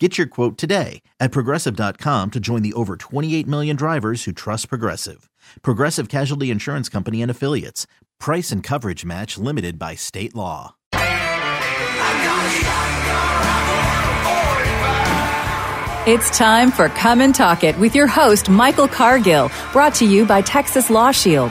[0.00, 4.68] Get your quote today at progressive.com to join the over 28 million drivers who trust
[4.68, 5.30] Progressive.
[5.62, 7.86] Progressive Casualty Insurance Company and Affiliates.
[8.18, 10.74] Price and coverage match limited by state law.
[16.06, 20.26] It's time for Come and Talk It with your host, Michael Cargill, brought to you
[20.26, 21.50] by Texas Law Shield.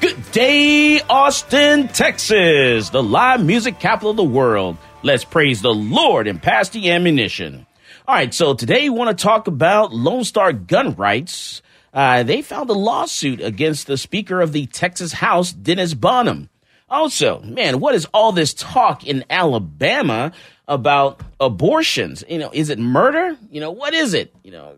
[0.00, 4.76] Good day, Austin, Texas, the live music capital of the world.
[5.02, 7.66] Let's praise the Lord and pass the ammunition.
[8.06, 11.62] All right, so today we want to talk about Lone Star gun rights.
[11.92, 16.48] Uh, they filed a lawsuit against the Speaker of the Texas House, Dennis Bonnen.
[16.88, 20.32] Also, man, what is all this talk in Alabama
[20.68, 22.22] about abortions?
[22.28, 23.36] You know, is it murder?
[23.50, 24.32] You know, what is it?
[24.44, 24.76] You know,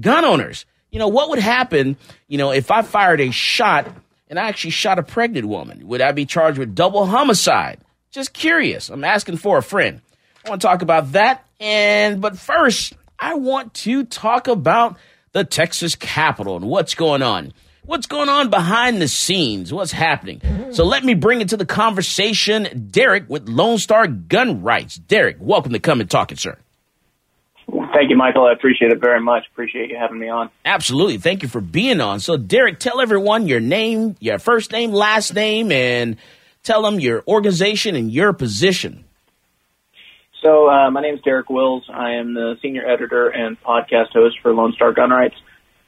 [0.00, 0.66] gun owners.
[0.90, 3.86] You know, what would happen, you know, if I fired a shot
[4.28, 5.86] and I actually shot a pregnant woman?
[5.86, 7.80] Would I be charged with double homicide?
[8.10, 8.88] Just curious.
[8.88, 10.00] I'm asking for a friend.
[10.44, 11.44] I want to talk about that.
[11.60, 14.96] And, but first, I want to talk about
[15.32, 17.52] the Texas Capitol and what's going on.
[17.84, 19.72] What's going on behind the scenes?
[19.72, 20.40] What's happening?
[20.72, 24.96] So let me bring into the conversation Derek with Lone Star Gun Rights.
[24.96, 26.56] Derek, welcome to Come and Talk It, sir.
[27.96, 28.44] Thank you, Michael.
[28.44, 29.44] I appreciate it very much.
[29.50, 30.50] Appreciate you having me on.
[30.66, 31.16] Absolutely.
[31.16, 32.20] Thank you for being on.
[32.20, 36.18] So, Derek, tell everyone your name, your first name, last name, and
[36.62, 39.06] tell them your organization and your position.
[40.42, 41.84] So, uh, my name is Derek Wills.
[41.88, 45.36] I am the senior editor and podcast host for Lone Star Gun Rights.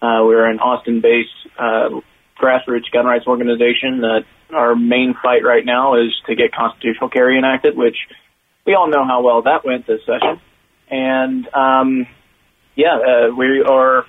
[0.00, 2.00] Uh, we're an Austin-based uh,
[2.40, 4.00] grassroots gun rights organization.
[4.00, 4.20] That
[4.54, 7.98] our main fight right now is to get constitutional carry enacted, which
[8.64, 10.40] we all know how well that went this session.
[10.90, 12.06] And um,
[12.74, 14.04] yeah, uh, we are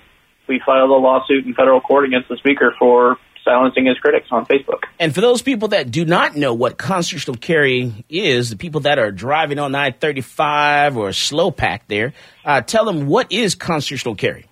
[0.48, 4.44] we filed a lawsuit in federal court against the speaker for silencing his critics on
[4.46, 4.84] Facebook.
[4.98, 8.98] And for those people that do not know what constitutional carry is, the people that
[8.98, 12.12] are driving on I 35 or slow pack there,
[12.44, 14.46] uh, tell them what is constitutional carry?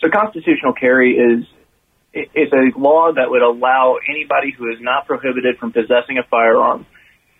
[0.00, 1.44] So, constitutional carry is
[2.12, 6.86] is a law that would allow anybody who is not prohibited from possessing a firearm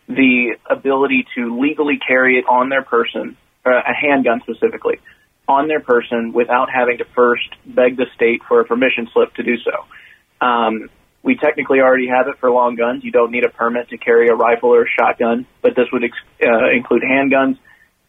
[0.09, 3.37] the ability to legally carry it on their person,
[3.73, 5.01] a handgun specifically,
[5.49, 9.43] on their person without having to first beg the state for a permission slip to
[9.43, 10.47] do so.
[10.47, 10.91] Um,
[11.23, 13.03] we technically already have it for long guns.
[13.03, 16.05] You don't need a permit to carry a rifle or a shotgun, but this would
[16.05, 17.59] ex- uh, include handguns.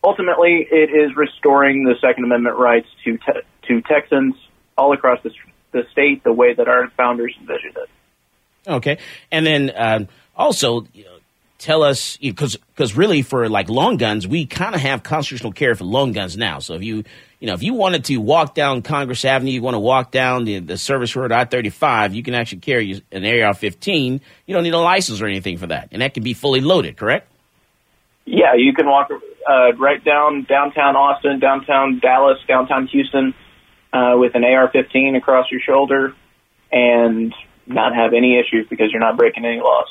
[0.04, 4.36] Ultimately, it is restoring the Second Amendment rights to te- to Texans
[4.78, 5.32] all across the,
[5.72, 8.70] the state the way that our founders envisioned it.
[8.70, 9.00] Okay,
[9.32, 11.18] and then um, also you know,
[11.58, 15.76] tell us because because really for like long guns, we kind of have constitutional carry
[15.76, 16.60] for long guns now.
[16.60, 17.04] So if you
[17.40, 20.46] you know if you wanted to walk down Congress Avenue, you want to walk down
[20.46, 24.22] the, the service road I thirty five, you can actually carry an AR fifteen.
[24.46, 26.98] You don't need a license or anything for that, and that can be fully loaded.
[26.98, 27.32] Correct?
[28.26, 33.34] Yeah, you can walk uh, right down downtown Austin, downtown Dallas, downtown Houston
[33.94, 36.14] uh, with an AR-15 across your shoulder
[36.72, 37.34] and
[37.66, 39.88] not have any issues because you're not breaking any laws.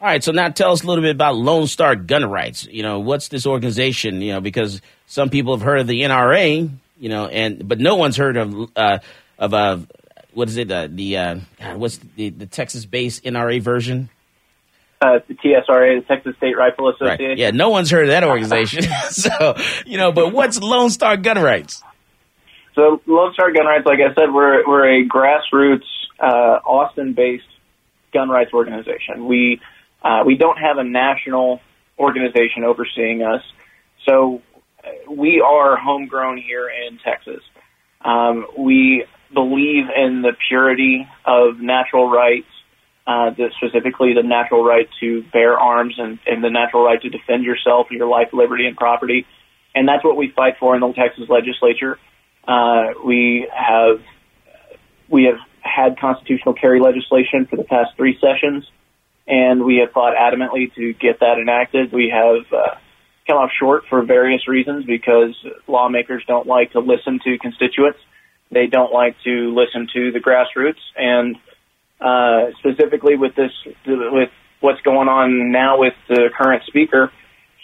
[0.00, 2.68] All right, so now tell us a little bit about Lone Star Gun Rights.
[2.70, 4.22] You know, what's this organization?
[4.22, 6.70] You know, because some people have heard of the NRA,
[7.00, 8.98] you know, and but no one's heard of uh,
[9.40, 9.78] of uh,
[10.32, 10.70] what is it?
[10.70, 11.36] Uh, the uh,
[11.74, 14.08] what's the the Texas-based NRA version?
[15.00, 17.30] Uh, the TSRA, the Texas State Rifle Association.
[17.30, 17.38] Right.
[17.38, 18.84] Yeah, no one's heard of that organization.
[19.10, 21.82] so, you know, but what's Lone Star Gun Rights?
[22.76, 25.86] So, Lone Star Gun Rights, like I said, we're we're a grassroots,
[26.20, 27.42] uh, Austin-based
[28.12, 29.26] gun rights organization.
[29.26, 29.60] We
[30.02, 31.60] uh, we don't have a national
[31.98, 33.42] organization overseeing us,
[34.06, 34.42] so
[35.10, 37.42] we are homegrown here in Texas.
[38.00, 42.46] Um, we believe in the purity of natural rights,
[43.06, 47.44] uh, specifically the natural right to bear arms and, and the natural right to defend
[47.44, 49.26] yourself, and your life, liberty, and property.
[49.74, 51.98] And that's what we fight for in the Texas legislature.
[52.46, 54.00] Uh, we have
[55.08, 58.70] we have had constitutional carry legislation for the past three sessions,
[59.28, 61.92] and we have fought adamantly to get that enacted.
[61.92, 62.76] We have uh,
[63.26, 65.36] come off short for various reasons because
[65.68, 67.98] lawmakers don't like to listen to constituents.
[68.50, 71.36] They don't like to listen to the grassroots, and
[72.00, 73.52] uh, specifically with this,
[73.86, 74.30] with
[74.60, 77.12] what's going on now with the current speaker,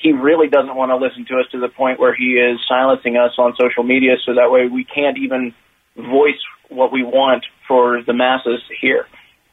[0.03, 3.17] he really doesn't want to listen to us to the point where he is silencing
[3.17, 5.55] us on social media, so that way we can't even
[5.97, 9.07] voice what we want for the masses here.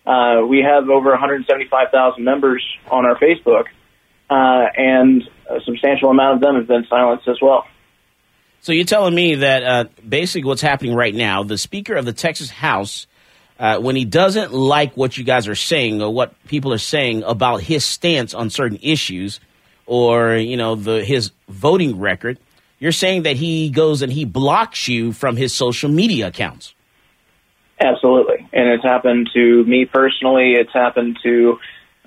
[0.05, 3.65] Uh, we have over 175,000 members on our Facebook,
[4.29, 7.65] uh, and a substantial amount of them have been silenced as well.
[8.61, 12.13] So you're telling me that uh, basically what's happening right now, the Speaker of the
[12.13, 13.07] Texas House,
[13.59, 17.23] uh, when he doesn't like what you guys are saying or what people are saying
[17.23, 19.39] about his stance on certain issues,
[19.85, 22.39] or you know the his voting record,
[22.79, 26.73] you're saying that he goes and he blocks you from his social media accounts.
[27.83, 30.53] Absolutely, and it's happened to me personally.
[30.53, 31.57] It's happened to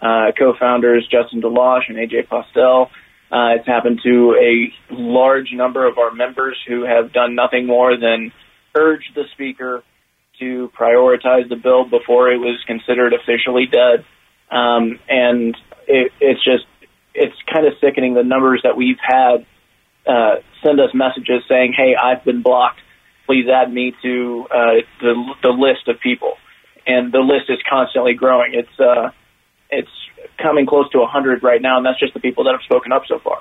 [0.00, 2.90] uh, co-founders Justin DeLoche and AJ Postel.
[3.32, 7.96] Uh, it's happened to a large number of our members who have done nothing more
[7.96, 8.30] than
[8.76, 9.82] urge the speaker
[10.38, 14.04] to prioritize the bill before it was considered officially dead.
[14.50, 15.56] Um, and
[15.88, 16.66] it, it's just,
[17.14, 19.46] it's kind of sickening the numbers that we've had
[20.06, 22.80] uh, send us messages saying, "Hey, I've been blocked.
[23.26, 26.34] Please add me to uh, the the list of people."
[26.86, 28.52] And the list is constantly growing.
[28.54, 29.10] It's uh,
[29.70, 29.90] it's
[30.38, 33.02] coming close to 100 right now, and that's just the people that have spoken up
[33.08, 33.38] so far.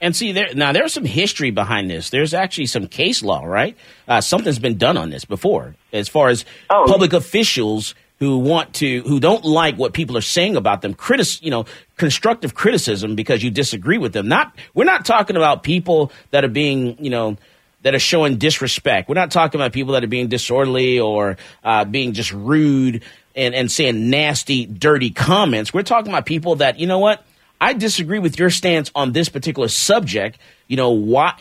[0.00, 2.10] And see, there now there's some history behind this.
[2.10, 3.76] There's actually some case law, right?
[4.08, 8.74] Uh, something's been done on this before, as far as oh, public officials who want
[8.74, 11.64] to, who don't like what people are saying about them, critic, you know,
[11.96, 14.28] constructive criticism because you disagree with them.
[14.28, 17.38] Not, we're not talking about people that are being, you know,
[17.82, 19.08] that are showing disrespect.
[19.08, 23.02] We're not talking about people that are being disorderly or uh, being just rude
[23.34, 25.72] and, and saying nasty, dirty comments.
[25.72, 27.24] We're talking about people that, you know what?
[27.60, 30.38] I disagree with your stance on this particular subject.
[30.66, 31.34] You know, why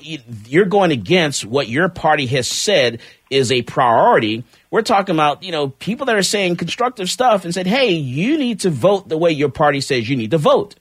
[0.48, 3.00] you're going against what your party has said
[3.30, 4.44] is a priority.
[4.70, 8.38] We're talking about, you know, people that are saying constructive stuff and said, hey, you
[8.38, 10.76] need to vote the way your party says you need to vote.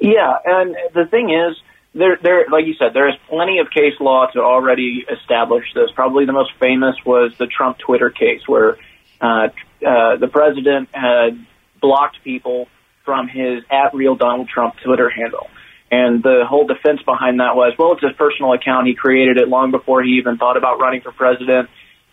[0.00, 1.56] Yeah, and the thing is,
[1.94, 5.90] there, there, like you said, there is plenty of case law to already establish this.
[5.94, 8.78] Probably the most famous was the Trump Twitter case, where
[9.20, 9.48] uh,
[9.86, 11.44] uh, the president had
[11.80, 12.68] blocked people
[13.04, 15.48] from his at real Donald Trump Twitter handle.
[15.90, 18.86] And the whole defense behind that was, well, it's his personal account.
[18.86, 21.68] He created it long before he even thought about running for president,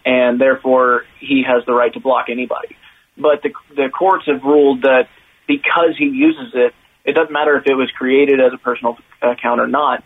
[0.05, 2.75] and therefore he has the right to block anybody.
[3.17, 5.07] But the the courts have ruled that
[5.47, 6.73] because he uses it,
[7.05, 10.04] it doesn't matter if it was created as a personal account or not,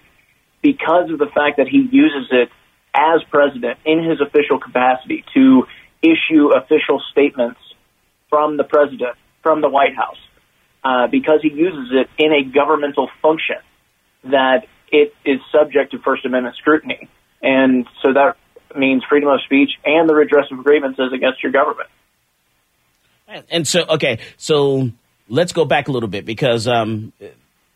[0.62, 2.50] because of the fact that he uses it
[2.94, 5.64] as president in his official capacity to
[6.02, 7.60] issue official statements
[8.30, 10.18] from the president, from the White House,
[10.84, 13.58] uh, because he uses it in a governmental function,
[14.24, 17.10] that it is subject to First Amendment scrutiny.
[17.42, 18.38] And so that
[18.78, 21.90] means freedom of speech and the redress of grievances against your government.
[23.50, 24.92] And so, okay, so
[25.28, 27.14] let's go back a little bit because um,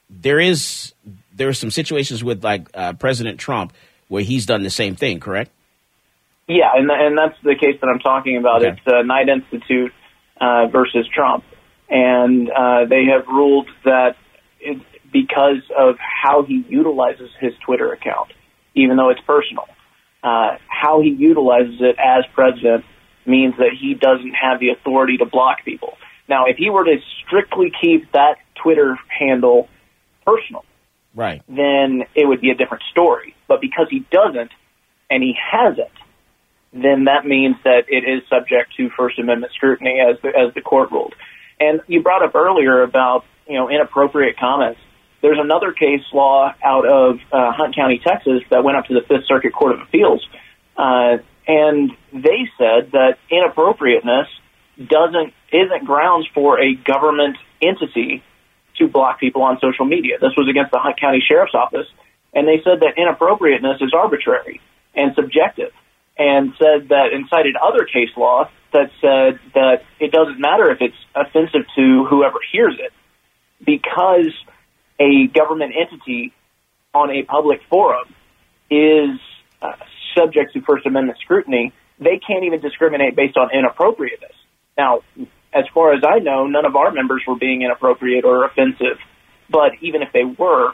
[0.09, 0.93] there is
[1.37, 3.73] there are some situations with like uh, President Trump
[4.07, 5.51] where he's done the same thing, correct?
[6.47, 8.63] Yeah, and and that's the case that I'm talking about.
[8.63, 8.71] Okay.
[8.71, 9.91] It's uh, Knight Institute
[10.39, 11.43] uh, versus Trump,
[11.89, 14.15] and uh, they have ruled that
[14.59, 18.31] it, because of how he utilizes his Twitter account,
[18.75, 19.65] even though it's personal,
[20.23, 22.85] uh, how he utilizes it as president
[23.25, 25.97] means that he doesn't have the authority to block people.
[26.29, 29.67] Now, if he were to strictly keep that Twitter handle
[30.25, 30.63] personal,
[31.17, 33.35] right, then it would be a different story.
[33.49, 34.51] But because he doesn't,
[35.09, 35.91] and he has it,
[36.73, 40.61] then that means that it is subject to First Amendment scrutiny as the, as the
[40.61, 41.15] court ruled.
[41.59, 44.79] And you brought up earlier about, you know, inappropriate comments.
[45.21, 49.01] There's another case law out of uh, Hunt County, Texas that went up to the
[49.01, 50.25] Fifth Circuit Court of Appeals.
[50.77, 54.27] Uh, and they said that inappropriateness
[54.77, 58.23] doesn't, isn't grounds for a government entity
[58.79, 60.17] to block people on social media.
[60.19, 61.87] This was against the Hunt County Sheriff's Office.
[62.33, 64.61] And they said that inappropriateness is arbitrary
[64.93, 65.71] and subjective
[66.17, 70.79] and said that and cited other case law that said that it doesn't matter if
[70.81, 72.91] it's offensive to whoever hears it
[73.65, 74.33] because
[74.99, 76.33] a government entity
[76.93, 78.13] on a public forum
[78.69, 79.19] is
[79.61, 79.73] uh,
[80.17, 84.33] subject to First Amendment scrutiny, they can't even discriminate based on inappropriateness.
[84.77, 85.01] Now,
[85.53, 88.97] as far as I know, none of our members were being inappropriate or offensive,
[89.49, 90.73] but even if they were,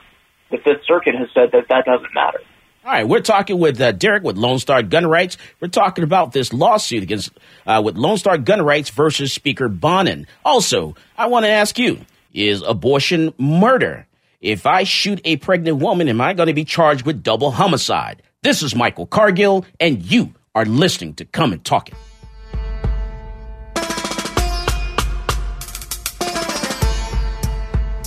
[0.51, 2.39] the Fifth Circuit has said that that doesn't matter.
[2.85, 5.37] All right, we're talking with uh, Derek with Lone Star Gun Rights.
[5.61, 7.31] We're talking about this lawsuit against
[7.65, 10.25] uh, with Lone Star Gun Rights versus Speaker Bonnen.
[10.43, 12.01] Also, I want to ask you:
[12.33, 14.05] Is abortion murder?
[14.41, 18.21] If I shoot a pregnant woman, am I going to be charged with double homicide?
[18.41, 21.95] This is Michael Cargill, and you are listening to Come and Talk It.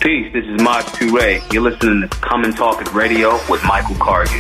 [0.07, 1.53] Peace, this is Maj Toure.
[1.53, 4.39] You're listening to Come and Talk It Radio with Michael Cargill.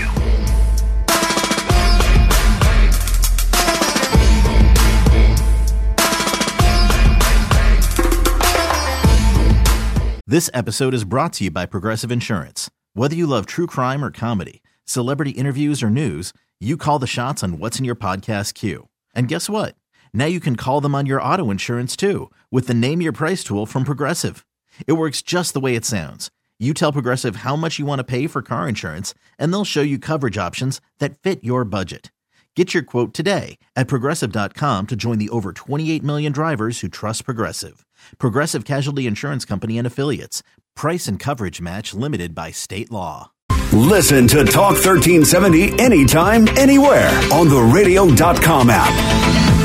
[10.24, 12.70] This episode is brought to you by Progressive Insurance.
[12.94, 17.42] Whether you love true crime or comedy, celebrity interviews or news, you call the shots
[17.42, 18.88] on what's in your podcast queue.
[19.16, 19.74] And guess what?
[20.14, 23.42] Now you can call them on your auto insurance too with the Name Your Price
[23.42, 24.44] tool from Progressive.
[24.86, 26.30] It works just the way it sounds.
[26.58, 29.82] You tell Progressive how much you want to pay for car insurance, and they'll show
[29.82, 32.10] you coverage options that fit your budget.
[32.56, 37.26] Get your quote today at progressive.com to join the over 28 million drivers who trust
[37.26, 37.84] Progressive.
[38.16, 40.42] Progressive Casualty Insurance Company and Affiliates.
[40.74, 43.32] Price and coverage match limited by state law.
[43.72, 49.55] Listen to Talk 1370 anytime, anywhere on the radio.com app.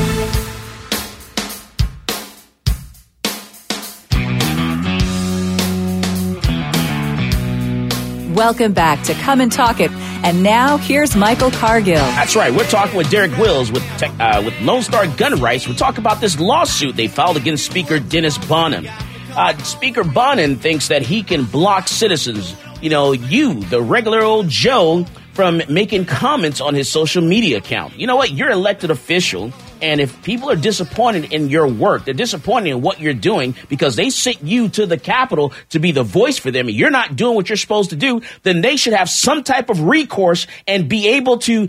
[8.34, 9.90] Welcome back to Come and Talk It.
[9.90, 11.96] And now here's Michael Cargill.
[11.96, 12.50] That's right.
[12.50, 15.68] We're talking with Derek Wills with tech, uh, with Lone Star Gun Rights.
[15.68, 18.90] We're talking about this lawsuit they filed against Speaker Dennis Bonnen.
[19.36, 24.48] Uh, Speaker Bonnen thinks that he can block citizens, you know, you, the regular old
[24.48, 27.98] Joe, from making comments on his social media account.
[27.98, 28.30] You know what?
[28.30, 29.52] You're elected official.
[29.82, 33.96] And if people are disappointed in your work, they're disappointed in what you're doing because
[33.96, 37.16] they sent you to the Capitol to be the voice for them and you're not
[37.16, 40.88] doing what you're supposed to do, then they should have some type of recourse and
[40.88, 41.68] be able to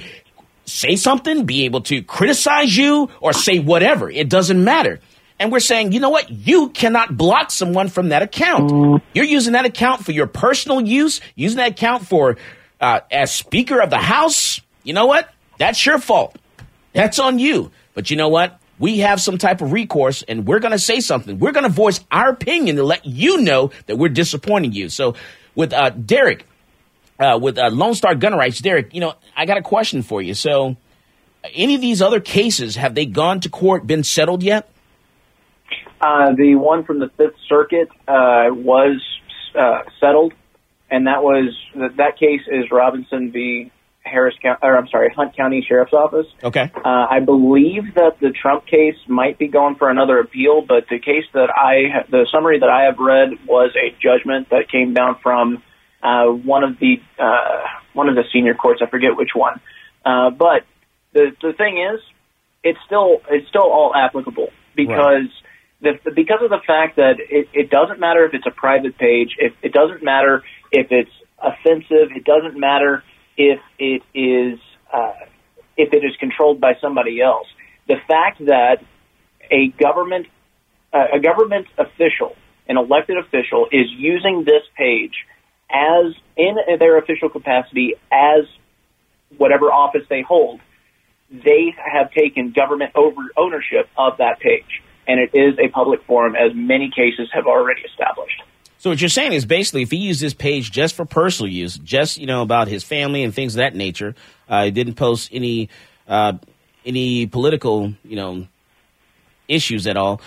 [0.65, 4.09] say something, be able to criticize you or say whatever.
[4.11, 4.99] It doesn't matter.
[5.39, 6.29] And we're saying, you know what?
[6.29, 9.01] You cannot block someone from that account.
[9.13, 12.37] You're using that account for your personal use, using that account for
[12.79, 14.61] uh, as Speaker of the House.
[14.83, 15.29] You know what?
[15.57, 16.37] That's your fault.
[16.93, 17.71] That's on you.
[17.93, 18.59] But you know what?
[18.79, 21.39] We have some type of recourse and we're going to say something.
[21.39, 24.89] We're going to voice our opinion to let you know that we're disappointing you.
[24.89, 25.15] So
[25.55, 26.45] with uh, Derek,
[27.19, 30.21] uh, with uh, Lone Star Gun Rights, Derek, you know, I got a question for
[30.21, 30.33] you.
[30.33, 30.75] So
[31.53, 34.69] any of these other cases, have they gone to court, been settled yet?
[36.01, 39.01] Uh, the one from the Fifth Circuit uh, was
[39.57, 40.33] uh, settled,
[40.89, 43.71] and that was that, that case is Robinson v.
[44.13, 46.27] Harris County, or I'm sorry, Hunt County Sheriff's Office.
[46.43, 46.71] Okay.
[46.73, 50.99] Uh, I believe that the Trump case might be going for another appeal, but the
[50.99, 55.17] case that I, the summary that I have read was a judgment that came down
[55.21, 55.63] from
[56.03, 58.81] uh, one of the uh, one of the senior courts.
[58.85, 59.59] I forget which one,
[60.05, 60.63] uh, but
[61.13, 61.99] the the thing is,
[62.63, 65.27] it's still it's still all applicable because.
[65.81, 69.35] The, because of the fact that it, it doesn't matter if it's a private page,
[69.37, 70.41] if it doesn't matter
[70.71, 73.03] if it's offensive, it doesn't matter
[73.37, 74.59] if it is
[74.91, 75.13] uh,
[75.75, 77.47] if it is controlled by somebody else.
[77.87, 78.83] The fact that
[79.51, 80.27] a government
[80.93, 82.35] uh, a government official,
[82.67, 85.25] an elected official, is using this page
[85.69, 88.45] as in their official capacity as
[89.37, 90.59] whatever office they hold,
[91.31, 96.35] they have taken government over ownership of that page, and it is a public forum,
[96.35, 98.43] as many cases have already established.
[98.83, 101.77] So what you're saying is basically, if he used this page just for personal use,
[101.77, 104.13] just you know about his family and things of that nature,
[104.49, 105.69] uh, he didn't post any
[106.05, 106.33] uh,
[106.85, 108.45] any political you know
[109.47, 110.19] issues at all,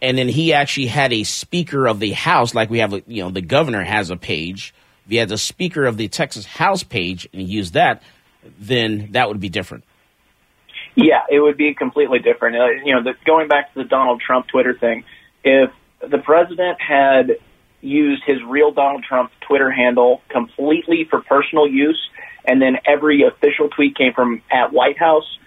[0.00, 3.30] and then he actually had a Speaker of the House, like we have, you know,
[3.30, 4.72] the governor has a page.
[5.06, 8.00] If he had a Speaker of the Texas House page and he used that,
[8.60, 9.82] then that would be different.
[10.94, 12.54] Yeah, it would be completely different.
[12.54, 15.02] Uh, you know, the, going back to the Donald Trump Twitter thing,
[15.42, 17.38] if the president had
[17.84, 22.00] used his real Donald Trump Twitter handle completely for personal use,
[22.44, 25.38] and then every official tweet came from at White House,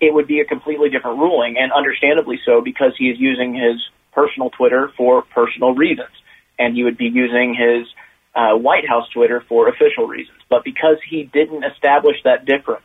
[0.00, 3.80] it would be a completely different ruling, and understandably so because he is using his
[4.12, 6.10] personal Twitter for personal reasons,
[6.58, 7.86] and he would be using his
[8.34, 10.38] uh, White House Twitter for official reasons.
[10.48, 12.84] But because he didn't establish that difference,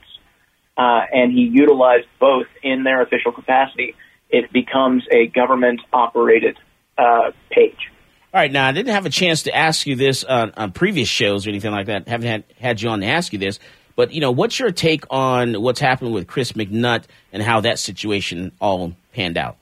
[0.77, 3.95] uh, and he utilized both in their official capacity,
[4.29, 6.57] it becomes a government operated
[6.97, 7.91] uh, page.
[8.37, 11.09] All right, now I didn't have a chance to ask you this on, on previous
[11.09, 12.07] shows or anything like that.
[12.07, 13.57] Haven't had, had you on to ask you this,
[13.95, 17.79] but you know, what's your take on what's happened with Chris McNutt and how that
[17.79, 19.57] situation all panned out?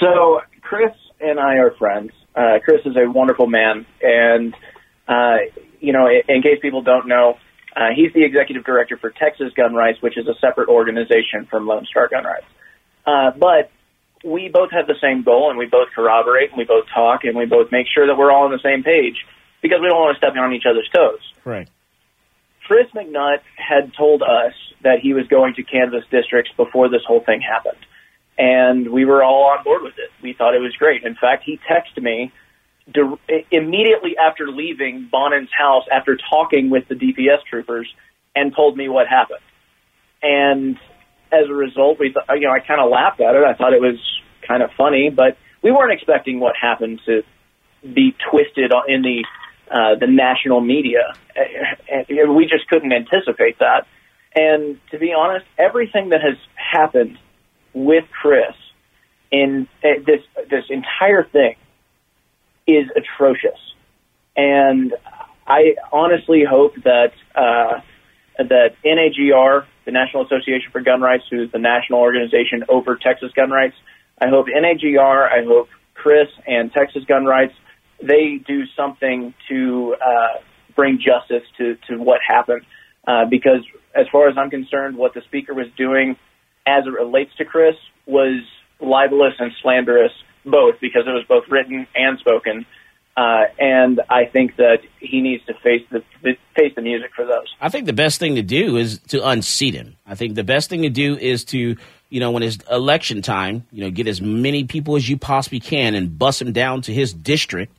[0.00, 2.12] So Chris and I are friends.
[2.34, 4.54] Uh, Chris is a wonderful man, and
[5.06, 5.40] uh,
[5.80, 7.36] you know, in, in case people don't know,
[7.76, 11.66] Uh, he's the executive director for Texas Gun Rights, which is a separate organization from
[11.66, 12.46] Lone Star Gun Rights.
[13.06, 13.70] Uh, but
[14.24, 17.36] we both have the same goal, and we both corroborate, and we both talk, and
[17.36, 19.24] we both make sure that we're all on the same page
[19.62, 21.20] because we don't want to step on each other's toes.
[21.44, 21.68] Right.
[22.66, 27.20] Chris McNutt had told us that he was going to canvass districts before this whole
[27.20, 27.84] thing happened.
[28.38, 30.10] And we were all on board with it.
[30.22, 31.02] We thought it was great.
[31.02, 32.32] In fact, he texted me
[33.50, 37.92] immediately after leaving Bonnen's house after talking with the DPS troopers
[38.34, 39.40] and told me what happened.
[40.22, 40.78] And
[41.32, 43.44] as a result, we you know I kind of laughed at it.
[43.44, 43.98] I thought it was
[44.46, 47.22] kind of funny, but we weren't expecting what happened to
[47.82, 49.24] be twisted in the
[49.70, 51.14] uh, the national media.
[52.28, 53.86] We just couldn't anticipate that.
[54.34, 57.18] And to be honest, everything that has happened
[57.72, 58.54] with Chris
[59.30, 61.56] in this this entire thing
[62.66, 63.58] is atrocious.
[64.36, 64.94] And
[65.46, 67.80] I honestly hope that uh,
[68.38, 73.32] that NAGR, the National Association for Gun Rights, who is the national organization over Texas
[73.34, 73.74] gun rights,
[74.20, 77.54] I hope NAGR, I hope Chris and Texas Gun Rights,
[78.02, 80.40] they do something to uh,
[80.76, 82.62] bring justice to, to what happened.
[83.06, 86.16] Uh, because as far as I'm concerned, what the speaker was doing
[86.66, 87.74] as it relates to Chris
[88.06, 88.42] was
[88.80, 90.12] libelous and slanderous
[90.44, 92.64] both because it was both written and spoken.
[93.20, 96.02] Uh, and I think that he needs to face the
[96.56, 97.54] face the music for those.
[97.60, 99.98] I think the best thing to do is to unseat him.
[100.06, 101.76] I think the best thing to do is to,
[102.08, 105.60] you know, when it's election time, you know, get as many people as you possibly
[105.60, 107.76] can and bust him down to his district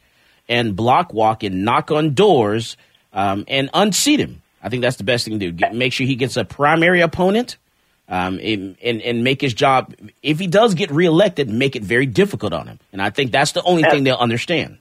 [0.48, 2.77] and block walk and knock on doors
[3.12, 4.43] um, and unseat him.
[4.62, 5.51] I think that's the best thing to do.
[5.53, 7.57] Get, make sure he gets a primary opponent
[8.07, 9.95] um, and, and, and make his job.
[10.21, 12.79] If he does get reelected, make it very difficult on him.
[12.93, 14.77] And I think that's the only thing they'll understand.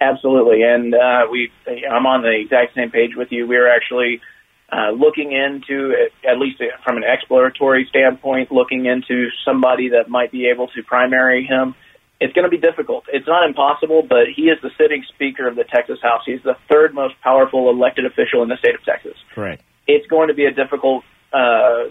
[0.00, 3.46] Absolutely, and uh, we I'm on the exact same page with you.
[3.46, 4.20] We're actually
[4.72, 5.94] uh, looking into,
[6.26, 11.44] at least from an exploratory standpoint, looking into somebody that might be able to primary
[11.44, 11.74] him.
[12.18, 13.04] It's going to be difficult.
[13.12, 16.22] It's not impossible, but he is the sitting speaker of the Texas House.
[16.24, 19.16] He's the third most powerful elected official in the state of Texas.
[19.34, 19.62] Correct.
[19.86, 21.90] It's going to be a difficult uh,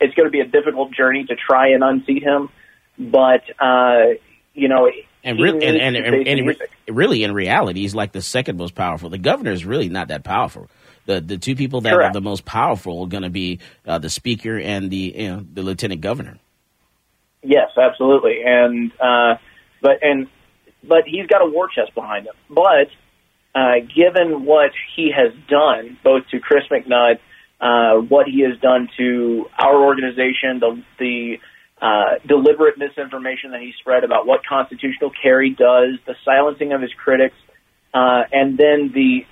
[0.00, 2.48] it's going to be a difficult journey to try and unseat him.
[2.98, 4.18] But uh,
[4.54, 4.90] you know,
[5.22, 6.56] and, re- and, and, and, and re-
[6.88, 9.10] really, in reality, he's like the second most powerful.
[9.10, 10.68] The governor is really not that powerful.
[11.06, 12.10] The the two people that Correct.
[12.10, 15.44] are the most powerful are going to be uh, the speaker and the you know,
[15.52, 16.38] the lieutenant governor.
[17.42, 19.36] Yes, absolutely, and uh,
[19.82, 20.28] but and
[20.82, 22.34] but he's got a war chest behind him.
[22.48, 22.88] But
[23.54, 27.18] uh, given what he has done, both to Chris McNutt
[27.60, 31.38] uh, what he has done to our organization, the, the
[31.84, 36.92] uh, deliberate misinformation that he spread about what constitutional carry does, the silencing of his
[36.92, 37.36] critics,
[37.92, 39.26] uh, and then the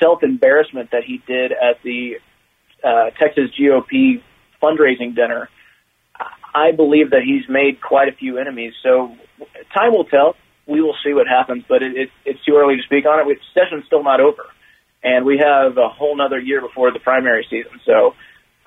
[0.00, 2.14] self embarrassment that he did at the
[2.82, 4.22] uh, Texas GOP
[4.60, 5.48] fundraising dinner.
[6.54, 8.74] I believe that he's made quite a few enemies.
[8.82, 9.16] So
[9.74, 10.36] time will tell.
[10.66, 13.38] We will see what happens, but it, it, it's too early to speak on it.
[13.54, 14.44] Session's still not over
[15.02, 17.80] and we have a whole nother year before the primary season.
[17.84, 18.14] So,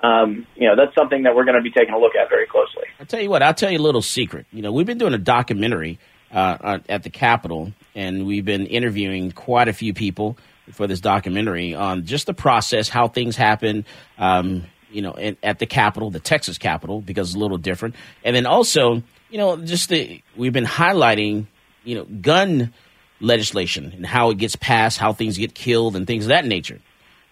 [0.00, 2.46] um, you know, that's something that we're going to be taking a look at very
[2.46, 2.84] closely.
[3.00, 4.46] I'll tell you what, I'll tell you a little secret.
[4.52, 5.98] You know, we've been doing a documentary
[6.30, 10.36] uh, at the Capitol, and we've been interviewing quite a few people
[10.72, 13.84] for this documentary on just the process, how things happen.
[14.18, 18.36] Um, you know, at the Capitol, the Texas Capitol, because it's a little different, and
[18.36, 21.46] then also, you know, just the we've been highlighting,
[21.84, 22.72] you know, gun
[23.20, 26.80] legislation and how it gets passed, how things get killed, and things of that nature.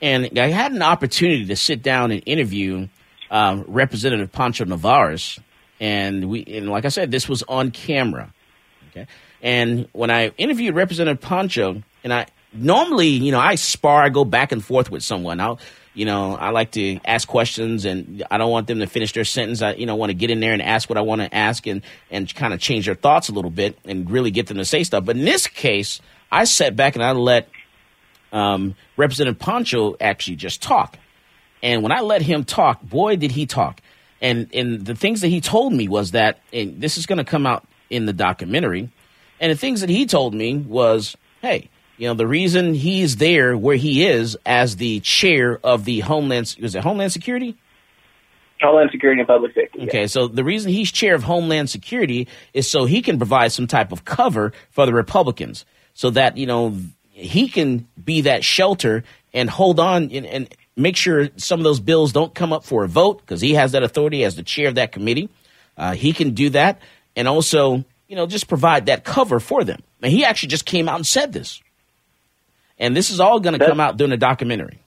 [0.05, 2.89] And I had an opportunity to sit down and interview
[3.31, 5.39] um, Representative Poncho Nevárez,
[5.81, 8.31] and we, and like I said, this was on camera.
[8.91, 9.07] Okay,
[9.43, 14.27] and when I interviewed Representative Poncho, and I normally, you know, I spar, I go
[14.27, 15.41] back and forth with someone.
[15.41, 15.59] I'll
[15.95, 19.25] you know, I like to ask questions and I don't want them to finish their
[19.25, 19.63] sentence.
[19.63, 21.67] I, you know, want to get in there and ask what I want to ask
[21.69, 24.65] and, and kind of change their thoughts a little bit and really get them to
[24.65, 25.05] say stuff.
[25.05, 26.01] But in this case,
[26.33, 27.49] I sat back and I let
[28.35, 30.99] um, Representative Poncho actually just talk.
[31.63, 33.81] And when I let him talk, boy, did he talk.
[34.21, 37.25] And, and the things that he told me was that, and this is going to
[37.25, 38.91] come out in the documentary,
[39.41, 43.57] and the things that he told me was, hey, you know, the reason he's there
[43.57, 47.57] where he is as the chair of the Homeland was it Homeland Security?
[48.61, 49.83] Homeland Security and Public Safety.
[49.83, 50.07] Okay, yeah.
[50.07, 53.93] so the reason he's chair of Homeland Security is so he can provide some type
[53.93, 56.77] of cover for the Republicans, so that you know
[57.15, 61.79] he can be that shelter and hold on and, and make sure some of those
[61.81, 64.69] bills don't come up for a vote because he has that authority as the chair
[64.69, 65.31] of that committee.
[65.77, 66.81] Uh, he can do that,
[67.17, 69.81] and also you know just provide that cover for them.
[70.03, 71.63] And he actually just came out and said this.
[72.79, 74.81] And this is all going to come out during a documentary.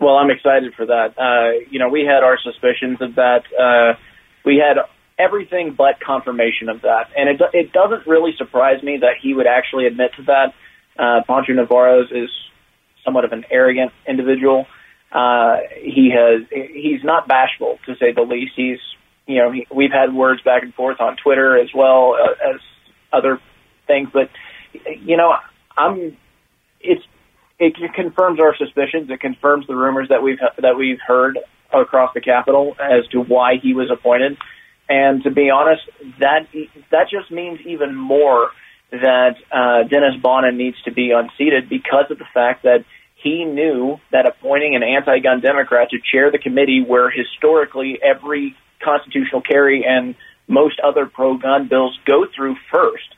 [0.00, 1.14] Well, I'm excited for that.
[1.16, 3.44] Uh, you know, we had our suspicions of that.
[3.56, 3.96] Uh,
[4.44, 4.82] we had
[5.16, 9.46] everything but confirmation of that, and it it doesn't really surprise me that he would
[9.46, 10.54] actually admit to that.
[10.98, 12.30] Uh, Poncho Nevárez is
[13.04, 14.66] somewhat of an arrogant individual.
[15.10, 18.52] Uh, he has he's not bashful to say the least.
[18.56, 18.78] He's
[19.26, 22.60] you know he, we've had words back and forth on Twitter as well uh, as
[23.12, 23.40] other
[23.86, 24.30] things, but
[24.72, 25.34] you know
[25.76, 26.16] I'm
[26.80, 27.04] it's
[27.58, 29.10] it confirms our suspicions.
[29.10, 31.38] It confirms the rumors that we've that we've heard
[31.72, 34.36] across the Capitol as to why he was appointed.
[34.88, 35.82] And to be honest,
[36.20, 36.48] that
[36.90, 38.50] that just means even more
[38.92, 43.98] that uh, Dennis Bonnen needs to be unseated because of the fact that he knew
[44.10, 50.14] that appointing an anti-gun Democrat to chair the committee, where historically every constitutional carry and
[50.46, 53.08] most other pro-gun bills go through first,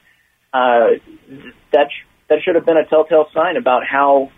[0.53, 0.91] uh,
[1.73, 4.31] that sh- that should have been a telltale sign about how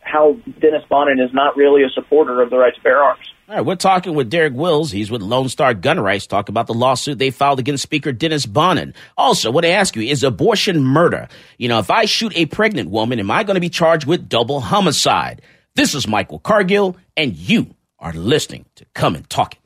[0.00, 3.32] how Dennis Bonnen is not really a supporter of the right to bear arms.
[3.60, 4.90] We're talking with Derek Wills.
[4.90, 6.26] He's with Lone Star Gun Rights.
[6.26, 8.94] Talk about the lawsuit they filed against Speaker Dennis Bonnen.
[9.16, 11.28] Also, what I ask you is abortion murder.
[11.56, 14.28] You know, if I shoot a pregnant woman, am I going to be charged with
[14.28, 15.42] double homicide?
[15.74, 19.57] This is Michael Cargill, and you are listening to Come and Talk It.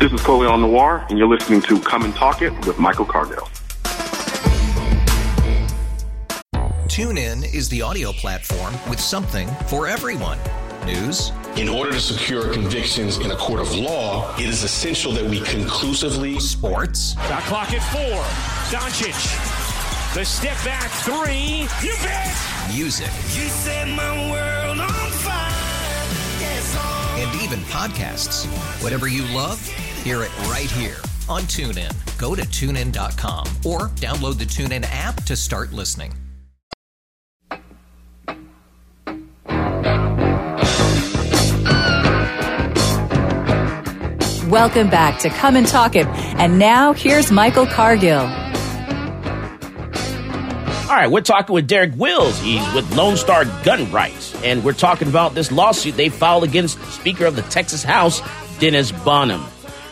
[0.00, 3.46] This is Colion Noir, and you're listening to Come and Talk It with Michael Cargill.
[6.88, 10.38] TuneIn is the audio platform with something for everyone.
[10.86, 11.32] News.
[11.56, 15.40] In order to secure convictions in a court of law, it is essential that we
[15.40, 16.40] conclusively.
[16.40, 17.12] Sports.
[17.28, 18.22] Got clock at four.
[18.72, 20.14] Doncic.
[20.14, 21.68] The step back three.
[21.86, 22.34] You bet.
[22.74, 23.04] Music.
[23.36, 25.50] You set my world on fire.
[26.40, 26.74] Yes,
[27.18, 28.46] and even podcasts.
[28.82, 29.60] Whatever you love
[30.02, 30.96] Hear it right here
[31.28, 31.92] on TuneIn.
[32.16, 36.14] Go to tunein.com or download the TuneIn app to start listening.
[44.48, 46.06] Welcome back to Come and Talk It.
[46.06, 48.20] And now here's Michael Cargill.
[50.88, 52.40] All right, we're talking with Derek Wills.
[52.40, 54.34] He's with Lone Star Gun Rights.
[54.42, 58.22] And we're talking about this lawsuit they filed against Speaker of the Texas House,
[58.58, 59.46] Dennis Bonnen.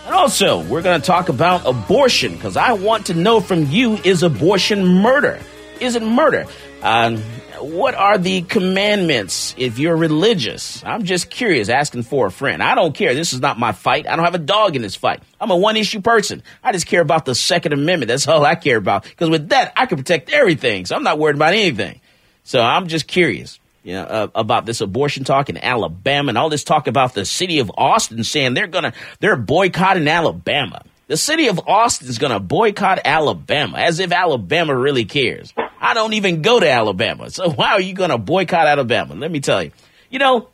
[0.09, 3.97] And also, we're going to talk about abortion because I want to know from you
[3.97, 5.38] is abortion murder?
[5.81, 6.47] Is it murder?
[6.81, 7.18] Um,
[7.61, 10.83] what are the commandments if you're religious?
[10.83, 12.62] I'm just curious, asking for a friend.
[12.62, 13.12] I don't care.
[13.12, 14.09] This is not my fight.
[14.09, 15.23] I don't have a dog in this fight.
[15.38, 16.42] I'm a one issue person.
[16.64, 18.09] I just care about the Second Amendment.
[18.09, 19.03] That's all I care about.
[19.03, 20.87] Because with that, I can protect everything.
[20.87, 22.01] So I'm not worried about anything.
[22.44, 26.51] So I'm just curious you know, uh, about this abortion talk in Alabama and all
[26.51, 30.83] this talk about the city of Austin saying they're gonna they're boycotting Alabama.
[31.07, 35.55] The city of Austin is gonna boycott Alabama as if Alabama really cares.
[35.81, 39.14] I don't even go to Alabama, so why are you gonna boycott Alabama?
[39.14, 39.70] Let me tell you.
[40.11, 40.51] You know,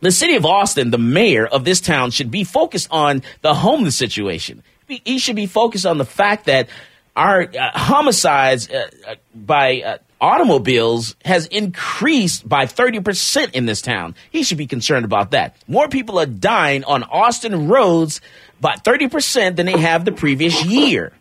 [0.00, 3.94] the city of Austin, the mayor of this town, should be focused on the homeless
[3.94, 4.64] situation.
[4.88, 6.68] He should be focused on the fact that
[7.14, 14.14] our uh, homicides uh, uh by uh, automobiles has increased by 30% in this town.
[14.30, 15.56] He should be concerned about that.
[15.66, 18.20] More people are dying on Austin roads
[18.60, 21.12] by 30% than they have the previous year.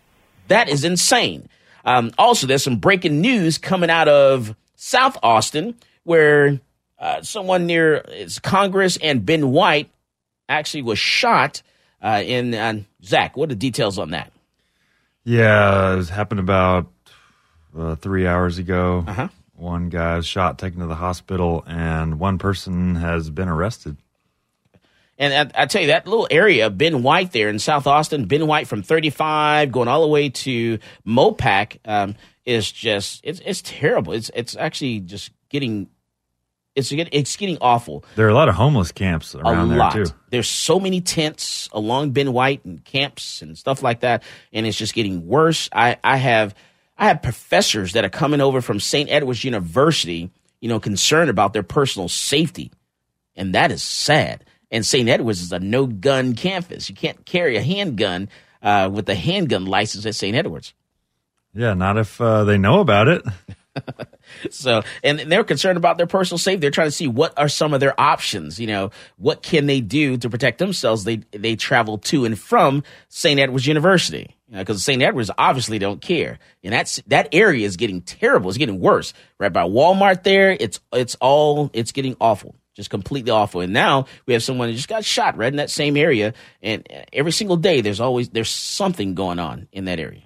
[0.47, 1.49] That is insane.
[1.83, 6.59] Um, also, there's some breaking news coming out of South Austin where
[6.99, 8.05] uh, someone near
[8.43, 9.89] Congress and Ben White
[10.47, 11.63] actually was shot
[12.03, 12.53] uh, in.
[12.53, 14.31] Uh, Zach, what are the details on that?
[15.23, 16.90] Yeah, it happened about
[17.77, 19.03] uh, three hours ago.
[19.07, 19.27] Uh-huh.
[19.55, 23.97] One guy was shot, taken to the hospital, and one person has been arrested.
[25.21, 28.47] And I, I, tell you, that little area, Ben White there in South Austin, Ben
[28.47, 34.13] White from 35 going all the way to Mopac um, is just, it's, it's terrible.
[34.13, 35.89] It's, it's actually just getting,
[36.73, 38.03] it's, it's getting awful.
[38.15, 40.11] There are a lot of homeless camps around there too.
[40.31, 44.23] There's so many tents along Ben White and camps and stuff like that.
[44.51, 45.69] And it's just getting worse.
[45.71, 46.55] I, I have,
[47.01, 49.09] I have professors that are coming over from St.
[49.09, 52.71] Edward's University, you know, concerned about their personal safety.
[53.35, 54.45] And that is sad.
[54.69, 55.09] And St.
[55.09, 56.89] Edward's is a no gun campus.
[56.89, 58.29] You can't carry a handgun
[58.61, 60.35] uh, with a handgun license at St.
[60.35, 60.75] Edward's.
[61.55, 63.25] Yeah, not if uh, they know about it.
[64.51, 66.59] so, and they're concerned about their personal safety.
[66.59, 68.59] They're trying to see what are some of their options.
[68.59, 71.03] You know, what can they do to protect themselves?
[71.03, 73.39] They they travel to and from St.
[73.39, 75.01] Edward's University because St.
[75.01, 78.49] Edward's obviously don't care, and that's that area is getting terrible.
[78.49, 79.13] It's getting worse.
[79.39, 82.55] Right by Walmart, there, it's it's all it's getting awful.
[82.75, 83.61] just completely awful.
[83.61, 86.87] And now we have someone that just got shot right in that same area, and
[87.13, 90.23] every single day there's always there's something going on in that area.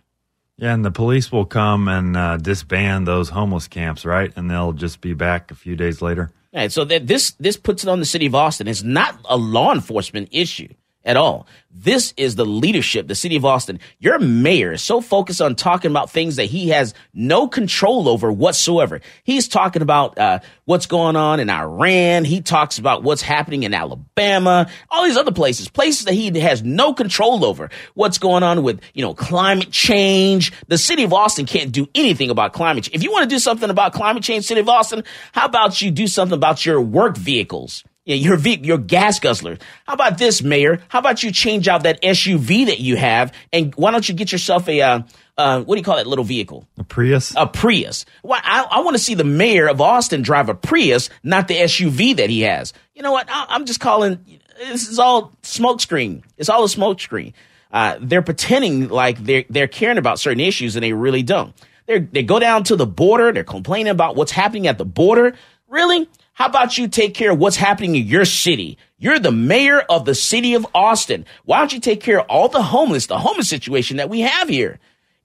[0.58, 4.32] Yeah, and the police will come and uh, disband those homeless camps, right?
[4.36, 6.32] And they'll just be back a few days later.
[6.54, 8.68] Right, so that this this puts it on the city of Austin.
[8.68, 10.70] It's not a law enforcement issue
[11.06, 11.48] at all.
[11.78, 13.80] This is the leadership, the city of Austin.
[14.00, 18.32] Your mayor is so focused on talking about things that he has no control over
[18.32, 19.02] whatsoever.
[19.24, 22.24] He's talking about uh, what's going on in Iran.
[22.24, 26.64] He talks about what's happening in Alabama, all these other places, places that he has
[26.64, 27.70] no control over.
[27.94, 30.54] What's going on with, you know, climate change.
[30.68, 32.96] The city of Austin can't do anything about climate change.
[32.96, 35.92] If you want to do something about climate change, city of Austin, how about you
[35.92, 37.84] do something about your work vehicles?
[38.06, 39.58] Yeah, your your gas guzzler.
[39.88, 40.80] How about this, Mayor?
[40.90, 44.32] How about you change out that SUV that you have, and why don't you get
[44.32, 45.00] yourself a uh,
[45.38, 46.68] uh, what do you call that little vehicle?
[46.78, 47.34] A Prius.
[47.36, 48.06] A Prius.
[48.22, 48.40] Why?
[48.44, 52.16] I, I want to see the mayor of Austin drive a Prius, not the SUV
[52.18, 52.74] that he has.
[52.94, 53.28] You know what?
[53.30, 54.24] I, am just calling.
[54.60, 56.24] This is all smokescreen.
[56.38, 57.34] It's all a smokescreen.
[57.72, 61.54] Uh, they're pretending like they're they're caring about certain issues, and they really don't.
[61.88, 63.34] They they go down to the border.
[63.34, 65.36] They're complaining about what's happening at the border.
[65.68, 66.08] Really?
[66.36, 68.78] How about you take care of what's happening in your city?
[68.98, 71.26] You're the mayor of the city of Austin.
[71.46, 74.50] Why don't you take care of all the homeless, the homeless situation that we have
[74.50, 74.80] here?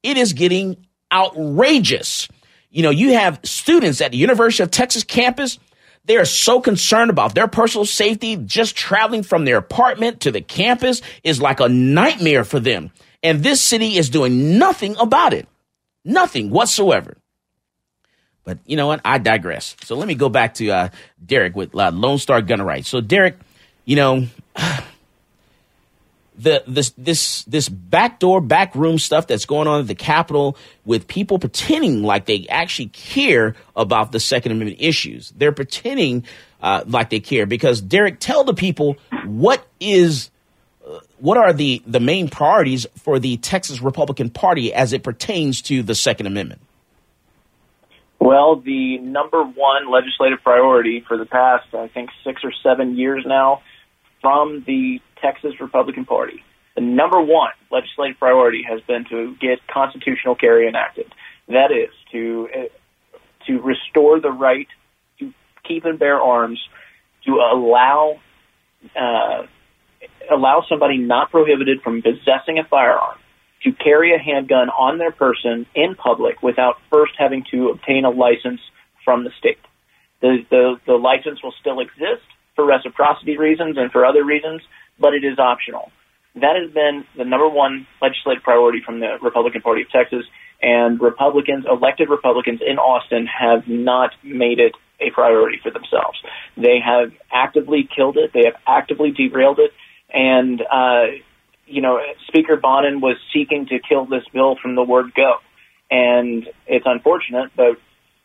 [0.04, 2.28] It is getting outrageous.
[2.70, 5.58] You know, you have students at the University of Texas campus.
[6.04, 8.36] They are so concerned about their personal safety.
[8.36, 12.92] Just traveling from their apartment to the campus is like a nightmare for them.
[13.20, 15.48] And this city is doing nothing about it.
[16.04, 17.16] Nothing whatsoever.
[18.50, 19.00] But you know what?
[19.04, 19.76] I digress.
[19.84, 20.88] So let me go back to uh,
[21.24, 22.88] Derek with uh, Lone Star Gunner Rights.
[22.88, 23.36] So Derek,
[23.84, 24.26] you know,
[26.36, 31.38] the this this this backdoor backroom stuff that's going on at the Capitol with people
[31.38, 35.32] pretending like they actually care about the Second Amendment issues.
[35.36, 36.24] They're pretending
[36.60, 40.28] uh, like they care because Derek, tell the people what is
[40.84, 45.62] uh, what are the the main priorities for the Texas Republican Party as it pertains
[45.62, 46.62] to the Second Amendment.
[48.30, 53.24] Well, the number one legislative priority for the past, I think, six or seven years
[53.26, 53.60] now
[54.20, 56.44] from the Texas Republican Party,
[56.76, 61.12] the number one legislative priority has been to get constitutional carry enacted.
[61.48, 63.16] That is to uh,
[63.48, 64.68] to restore the right
[65.18, 65.32] to
[65.66, 66.60] keep and bear arms,
[67.26, 68.20] to allow
[68.94, 69.42] uh,
[70.30, 73.18] allow somebody not prohibited from possessing a firearm
[73.62, 78.10] to carry a handgun on their person in public without first having to obtain a
[78.10, 78.60] license
[79.04, 79.58] from the state.
[80.20, 82.24] The, the, the license will still exist
[82.56, 84.62] for reciprocity reasons and for other reasons,
[84.98, 85.90] but it is optional.
[86.34, 90.24] That has been the number one legislative priority from the Republican Party of Texas,
[90.62, 96.18] and Republicans, elected Republicans in Austin, have not made it a priority for themselves.
[96.56, 98.32] They have actively killed it.
[98.34, 99.72] They have actively derailed it,
[100.12, 101.06] and uh,
[101.70, 105.36] you know, Speaker Bonnen was seeking to kill this bill from the word go.
[105.90, 107.78] And it's unfortunate, but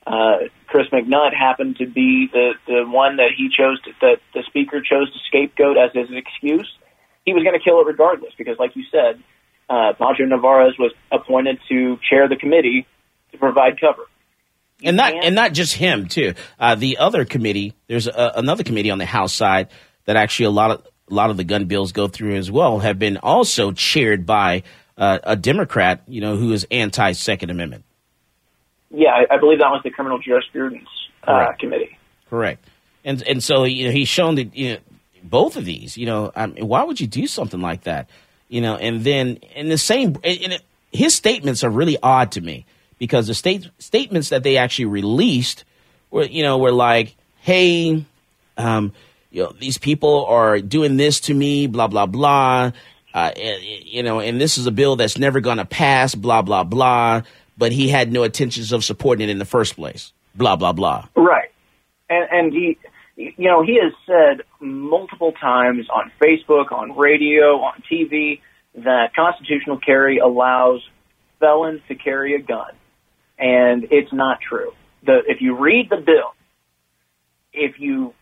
[0.05, 4.43] uh, Chris McNutt happened to be the, the one that he chose to, that the
[4.47, 6.71] speaker chose to scapegoat as his excuse.
[7.25, 9.21] He was going to kill it regardless because, like you said,
[9.67, 12.85] uh, Poncho Nevárez was appointed to chair the committee
[13.31, 14.03] to provide cover.
[14.79, 16.33] You and not and not just him too.
[16.59, 19.69] Uh, the other committee, there's a, another committee on the House side
[20.05, 22.79] that actually a lot of a lot of the gun bills go through as well
[22.79, 24.63] have been also chaired by
[24.97, 27.83] uh, a Democrat, you know, who is anti Second Amendment.
[28.91, 30.87] Yeah, I, I, believe that was the Criminal Jurisprudence
[31.23, 31.97] uh, Committee.
[32.29, 32.65] Correct.
[33.03, 34.79] And and so you know he's shown that you know
[35.23, 35.97] both of these.
[35.97, 38.09] You know, I mean, why would you do something like that?
[38.47, 42.41] You know, and then in the same, and it, his statements are really odd to
[42.41, 42.65] me
[42.97, 45.65] because the state statements that they actually released
[46.09, 48.05] were you know were like, hey.
[48.57, 48.93] Um,
[49.35, 52.71] you know, these people are doing this to me, blah, blah, blah.
[53.13, 56.63] Uh, you know, and this is a bill that's never going to pass, blah, blah,
[56.63, 57.21] blah.
[57.57, 61.09] But he had no intentions of supporting it in the first place, blah, blah, blah.
[61.17, 61.49] Right.
[62.09, 62.77] And, and he,
[63.17, 68.39] you know, he has said multiple times on Facebook, on radio, on TV,
[68.75, 70.81] that constitutional carry allows
[71.41, 72.71] felons to carry a gun.
[73.37, 74.71] And it's not true.
[75.05, 76.33] The, if you read the bill,
[77.51, 78.13] if you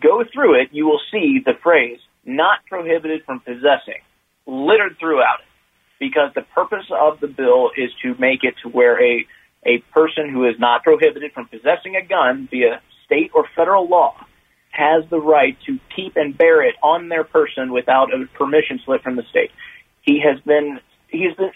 [0.00, 4.00] go through it, you will see the phrase not prohibited from possessing
[4.46, 5.46] littered throughout it
[5.98, 9.26] because the purpose of the bill is to make it to where a
[9.66, 14.14] a person who is not prohibited from possessing a gun via state or federal law
[14.70, 19.02] has the right to keep and bear it on their person without a permission slip
[19.02, 19.50] from the state.
[20.02, 21.52] He has been he's been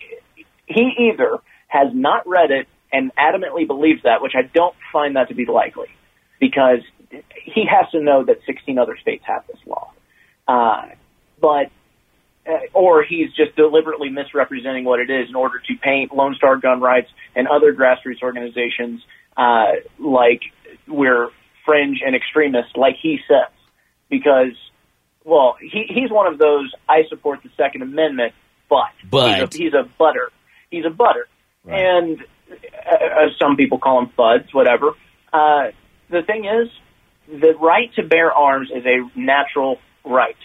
[0.66, 5.28] he either has not read it and adamantly believes that, which I don't find that
[5.28, 5.88] to be likely,
[6.40, 6.80] because
[7.54, 9.92] he has to know that 16 other states have this law.
[10.46, 10.86] Uh,
[11.40, 11.70] but
[12.48, 16.56] uh, or he's just deliberately misrepresenting what it is in order to paint Lone Star
[16.56, 19.02] Gun Rights and other grassroots organizations
[19.36, 20.42] uh, like
[20.86, 21.28] we're
[21.64, 23.52] fringe and extremists, like he says.
[24.08, 24.52] Because,
[25.24, 28.32] well, he, he's one of those I support the Second Amendment,
[28.70, 29.50] but, But.
[29.50, 30.30] he's a, he's a butter.
[30.70, 31.28] He's a butter,
[31.64, 31.78] Right.
[31.80, 34.92] and uh, as some people call him buds, whatever.
[35.32, 35.68] Uh,
[36.10, 36.68] the thing is,
[37.28, 40.36] the right to bear arms is a natural right.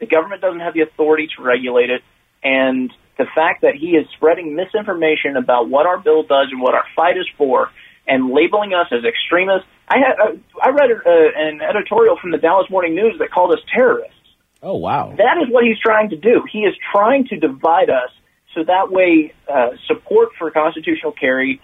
[0.00, 2.02] The government doesn't have the authority to regulate it,
[2.42, 6.74] and the fact that he is spreading misinformation about what our bill does and what
[6.74, 7.70] our fight is for,
[8.06, 9.68] and labeling us as extremists.
[9.88, 13.52] I had uh, I read uh, an editorial from the Dallas Morning News that called
[13.52, 14.14] us terrorists.
[14.62, 15.14] Oh wow.
[15.16, 16.42] That is what he's trying to do.
[16.50, 18.10] He is trying to divide us
[18.54, 21.60] so that way uh, support for constitutional carry,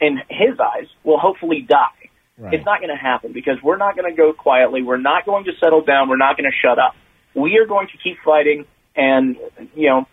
[0.00, 2.01] in his eyes, will hopefully die.
[2.38, 2.54] Right.
[2.54, 4.82] It's not going to happen because we're not going to go quietly.
[4.82, 6.08] We're not going to settle down.
[6.08, 6.94] We're not going to shut up.
[7.34, 8.64] We are going to keep fighting,
[8.96, 9.36] and
[9.74, 10.06] you know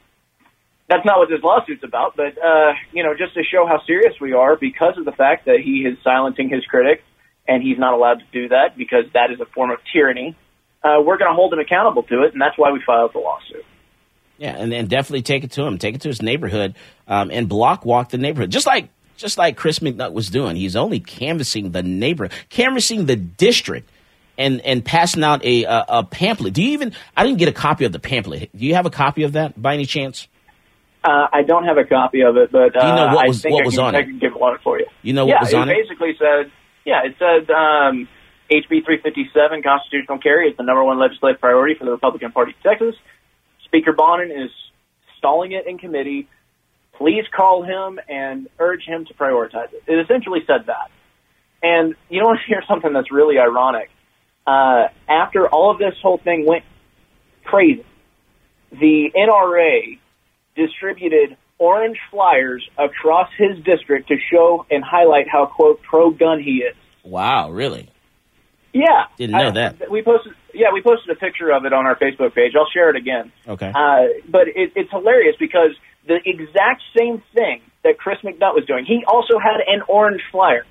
[0.89, 2.17] that's not what this lawsuit's about.
[2.17, 5.45] But uh, you know, just to show how serious we are, because of the fact
[5.45, 7.03] that he is silencing his critics,
[7.47, 10.35] and he's not allowed to do that because that is a form of tyranny.
[10.83, 13.19] Uh, we're going to hold him accountable to it, and that's why we filed the
[13.19, 13.65] lawsuit.
[14.37, 15.77] Yeah, and, and definitely take it to him.
[15.77, 16.75] Take it to his neighborhood
[17.07, 20.55] um, and block walk the neighborhood, just like just like Chris McNutt was doing.
[20.55, 23.89] He's only canvassing the neighborhood, canvassing the district,
[24.37, 26.53] and and passing out a, a a pamphlet.
[26.53, 26.93] Do you even?
[27.15, 28.49] I didn't get a copy of the pamphlet.
[28.55, 30.27] Do you have a copy of that by any chance?
[31.03, 33.41] Uh, I don't have a copy of it, but uh, you know what was- I
[33.43, 34.03] think what I was can, on I it?
[34.05, 34.85] can give one for you.
[35.01, 35.73] You know yeah, what was on it?
[35.73, 35.83] it?
[35.87, 36.51] basically said,
[36.85, 38.07] yeah, it said um,
[38.51, 42.63] HB 357 constitutional carry is the number one legislative priority for the Republican Party of
[42.63, 42.95] Texas.
[43.63, 44.51] Speaker Bonnen is
[45.17, 46.27] stalling it in committee.
[46.99, 49.83] Please call him and urge him to prioritize it.
[49.87, 50.91] It essentially said that.
[51.63, 53.89] And you want to hear something that's really ironic?
[54.45, 56.65] Uh, after all of this whole thing went
[57.45, 57.85] crazy,
[58.71, 59.97] the NRA
[60.57, 66.63] distributed orange flyers across his district to show and highlight how quote pro gun he
[66.67, 66.75] is.
[67.03, 67.89] Wow, really?
[68.73, 69.89] Yeah, Didn't know I- that.
[69.89, 72.53] We posted, yeah, we posted a picture of it on our Facebook page.
[72.57, 73.31] I'll share it again.
[73.47, 73.71] Okay.
[73.73, 75.71] Uh, but it, it's hilarious because
[76.09, 80.65] the exact same thing that Chris McNutt was doing, he also had an orange flyer.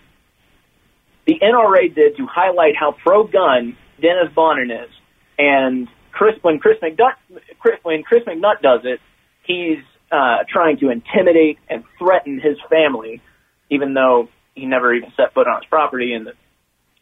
[1.26, 4.90] The NRA did to highlight how pro-gun Dennis Bonnen is,
[5.38, 7.14] and Chris when Chris McNutt
[7.60, 9.00] Chris, when Chris McNutt does it,
[9.44, 9.78] he's
[10.10, 13.22] uh, trying to intimidate and threaten his family,
[13.70, 16.32] even though he never even set foot on his property, and the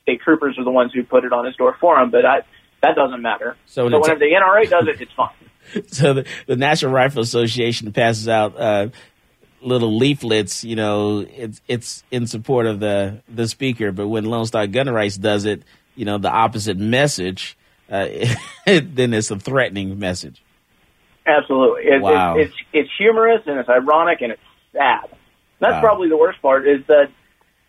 [0.02, 2.10] state troopers are the ones who put it on his door for him.
[2.10, 2.40] But I,
[2.82, 3.56] that doesn't matter.
[3.64, 5.30] So So, whenever the NRA does it, it's fine.
[5.88, 8.88] so the, the National Rifle Association passes out uh,
[9.60, 10.64] little leaflets.
[10.64, 14.88] You know, it's it's in support of the the speaker, but when Lone Star Gun
[14.90, 15.62] Rights does it,
[15.94, 17.56] you know, the opposite message.
[17.90, 18.08] Uh,
[18.66, 20.42] it, then it's a threatening message.
[21.26, 21.82] Absolutely.
[21.84, 22.36] It, Wow.
[22.36, 25.08] it, it's it's humorous and it's ironic and it's sad.
[25.60, 25.80] That's Wow.
[25.80, 27.10] probably the worst part is that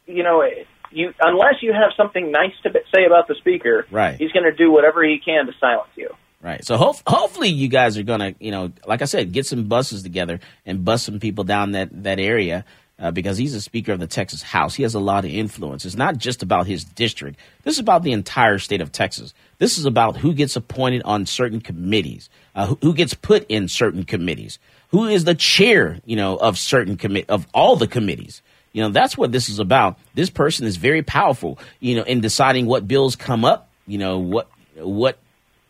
[0.05, 0.43] you know
[0.91, 4.15] you unless you have something nice to say about the speaker, Right.
[4.17, 6.09] he's going to do whatever he can to silence you.
[6.41, 6.63] Right.
[6.63, 10.03] So hope, hopefully you guys are gonna, you know, like I said, get some buses
[10.03, 12.63] together and bus some people down that that area
[12.99, 14.75] uh, because he's a speaker of the Texas House.
[14.75, 15.85] He has a lot of influence.
[15.85, 17.39] It's not just about his district.
[17.63, 19.33] This is about the entire state of Texas.
[19.59, 23.67] This is about who gets appointed on certain committees, uh, who, who gets put in
[23.67, 28.41] certain committees, who is the chair, you know, of certain commit of all the committees.
[28.73, 29.97] You know, that's what this is about.
[30.13, 34.19] This person is very powerful, you know, in deciding what bills come up, you know,
[34.19, 35.17] what what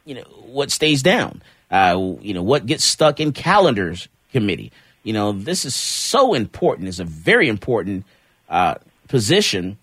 [0.05, 0.25] you know
[0.57, 1.41] what stays down.
[1.69, 4.71] Uh, you know what gets stuck in calendars committee.
[5.03, 6.87] You know this is so important.
[6.87, 8.05] It's a very important
[8.49, 8.75] uh,
[9.07, 9.77] position.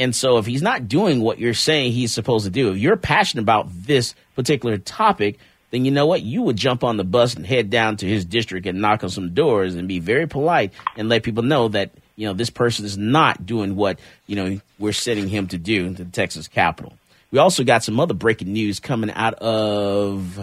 [0.00, 2.96] And so if he's not doing what you're saying he's supposed to do if you're
[2.96, 5.38] passionate about this particular topic
[5.70, 6.22] then you know what?
[6.22, 9.10] You would jump on the bus and head down to his district and knock on
[9.10, 12.84] some doors and be very polite and let people know that you know this person
[12.84, 16.94] is not doing what you know we're sending him to do to the texas capitol
[17.30, 20.38] we also got some other breaking news coming out of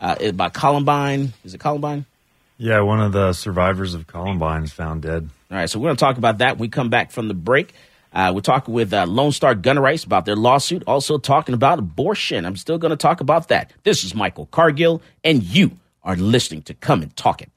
[0.00, 1.32] uh, about Columbine.
[1.44, 2.06] Is it Columbine?
[2.58, 5.28] Yeah, one of the survivors of Columbine is found dead.
[5.50, 7.34] All right, so we're going to talk about that when we come back from the
[7.34, 7.74] break.
[8.12, 11.78] Uh, we're talking with uh, Lone Star Gun Rights about their lawsuit, also talking about
[11.78, 12.44] abortion.
[12.44, 13.72] I'm still going to talk about that.
[13.84, 15.72] This is Michael Cargill, and you
[16.04, 17.50] are listening to Come and Talk It.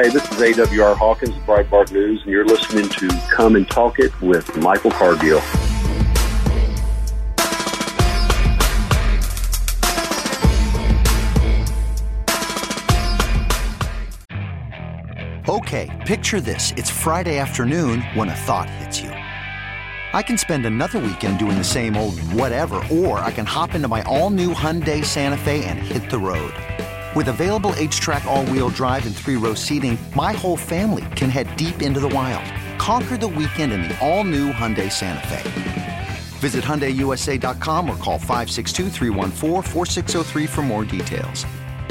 [0.00, 3.98] Hey, this is AWR Hawkins of Breitbart News, and you're listening to Come and Talk
[3.98, 5.40] It with Michael Cargill.
[15.48, 16.72] Okay, picture this.
[16.76, 19.10] It's Friday afternoon when a thought hits you.
[19.10, 23.88] I can spend another weekend doing the same old whatever, or I can hop into
[23.88, 26.54] my all-new Hyundai Santa Fe and hit the road.
[27.16, 32.00] With available HTRAC all-wheel drive and three-row seating, my whole family can head deep into
[32.00, 32.44] the wild.
[32.78, 36.08] Conquer the weekend in the all-new Hyundai Santa Fe.
[36.38, 38.90] Visit HyundaiUSA.com or call 562
[40.46, 41.46] for more details.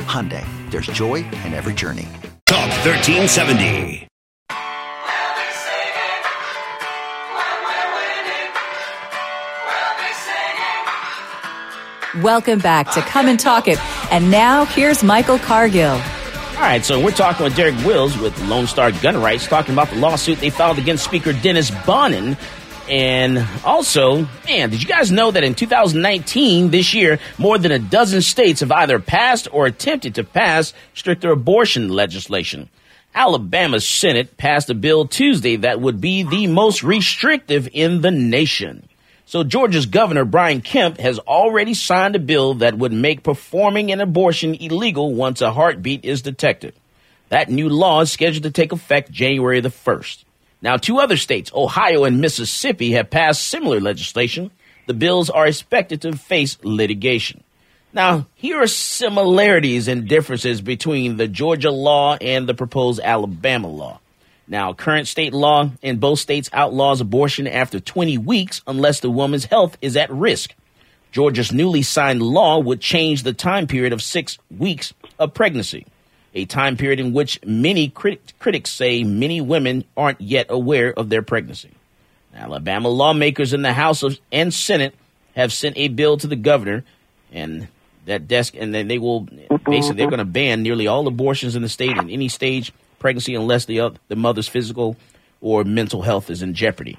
[0.05, 2.07] Hyundai, there's joy in every journey.
[2.45, 4.07] Talk 1370.
[12.21, 13.79] Welcome back to Come and Talk It.
[14.09, 15.91] And now here's Michael Cargill.
[16.57, 19.89] All right, so we're talking with Derek Wills with Lone Star Gun Rights, talking about
[19.89, 22.37] the lawsuit they filed against Speaker Dennis Bonnen.
[22.89, 27.79] And also, man, did you guys know that in 2019, this year, more than a
[27.79, 32.69] dozen states have either passed or attempted to pass stricter abortion legislation?
[33.13, 38.87] Alabama's Senate passed a bill Tuesday that would be the most restrictive in the nation.
[39.27, 43.99] So Georgia's Governor Brian Kemp has already signed a bill that would make performing an
[43.99, 46.73] abortion illegal once a heartbeat is detected.
[47.27, 50.23] That new law is scheduled to take effect January the 1st.
[50.61, 54.49] Now, two other states, Ohio and Mississippi, have passed similar legislation.
[54.85, 57.43] The bills are expected to face litigation.
[57.91, 63.99] Now, here are similarities and differences between the Georgia law and the proposed Alabama law.
[64.47, 69.45] Now, current state law in both states outlaws abortion after 20 weeks unless the woman's
[69.45, 70.53] health is at risk.
[71.11, 75.85] Georgia's newly signed law would change the time period of six weeks of pregnancy,
[76.33, 81.09] a time period in which many crit- critics say many women aren't yet aware of
[81.09, 81.71] their pregnancy.
[82.33, 84.93] Alabama lawmakers in the House of, and Senate
[85.35, 86.83] have sent a bill to the governor,
[87.31, 87.67] and
[88.05, 89.21] that desk, and then they will
[89.65, 93.35] basically they're going to ban nearly all abortions in the state in any stage pregnancy
[93.35, 94.95] unless the the mother's physical
[95.41, 96.97] or mental health is in jeopardy.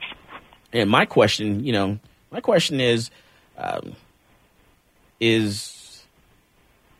[0.73, 1.99] And my question, you know,
[2.31, 3.11] my question is,
[3.57, 3.97] um,
[5.21, 6.05] is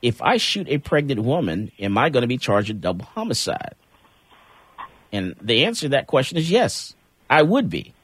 [0.03, 3.75] if I shoot a pregnant woman, am I going to be charged with double homicide?
[5.13, 6.95] And the answer to that question is yes,
[7.29, 7.95] I would be.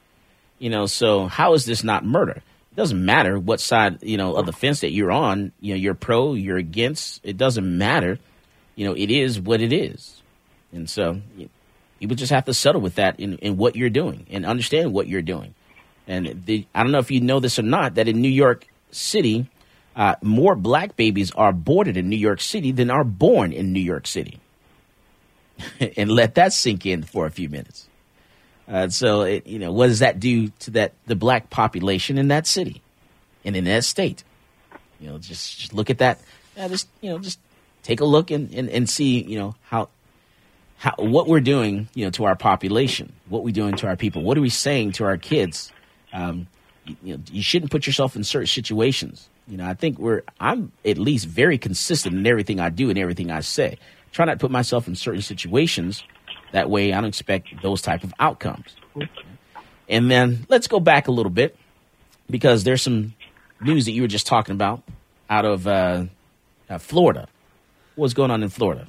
[0.59, 2.41] You know, so how is this not murder?
[2.71, 5.79] It doesn't matter what side, you know, of the fence that you're on, you know,
[5.79, 8.19] you're pro, you're against, it doesn't matter.
[8.75, 10.21] You know, it is what it is.
[10.75, 11.49] And so you,
[12.01, 15.07] would just have to settle with that in, in what you're doing and understand what
[15.07, 15.55] you're doing.
[16.07, 18.67] And the, I don't know if you know this or not, that in New York
[18.91, 19.49] City,
[19.95, 23.79] uh, more black babies are aborted in New York City than are born in New
[23.79, 24.39] York City.
[25.97, 27.87] and let that sink in for a few minutes.
[28.67, 32.27] Uh, so, it, you know, what does that do to that the black population in
[32.27, 32.81] that city
[33.45, 34.23] and in that state?
[34.99, 36.19] You know, just, just look at that.
[36.57, 37.39] Uh, just you know, just
[37.83, 39.89] take a look and, and, and see you know how
[40.85, 44.21] how what we're doing you know to our population, what we're doing to our people,
[44.21, 45.71] what are we saying to our kids?
[46.13, 46.47] Um,
[46.85, 49.27] you, you know, you shouldn't put yourself in certain situations.
[49.47, 52.99] You know, I think we're I'm at least very consistent in everything I do and
[52.99, 53.79] everything I say.
[54.11, 56.03] Try not to put myself in certain situations
[56.51, 58.77] that way, I don't expect those type of outcomes.
[59.89, 61.57] And then let's go back a little bit
[62.29, 63.13] because there's some
[63.59, 64.83] news that you were just talking about
[65.29, 66.05] out of uh,
[66.69, 67.27] uh, Florida.
[67.95, 68.87] What's going on in Florida?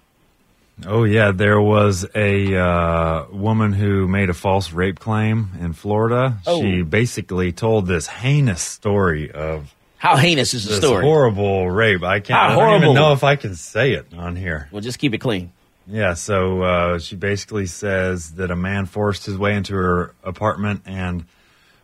[0.84, 6.36] Oh yeah, there was a uh, woman who made a false rape claim in Florida.
[6.46, 6.60] Oh.
[6.60, 11.02] She basically told this heinous story of How heinous is the this story?
[11.02, 12.02] horrible rape.
[12.02, 12.38] I can't.
[12.38, 12.84] How I don't horrible.
[12.84, 14.68] even know if I can say it on here.
[14.70, 15.52] Well, just keep it clean.
[15.86, 20.82] Yeah, so uh, she basically says that a man forced his way into her apartment
[20.84, 21.24] and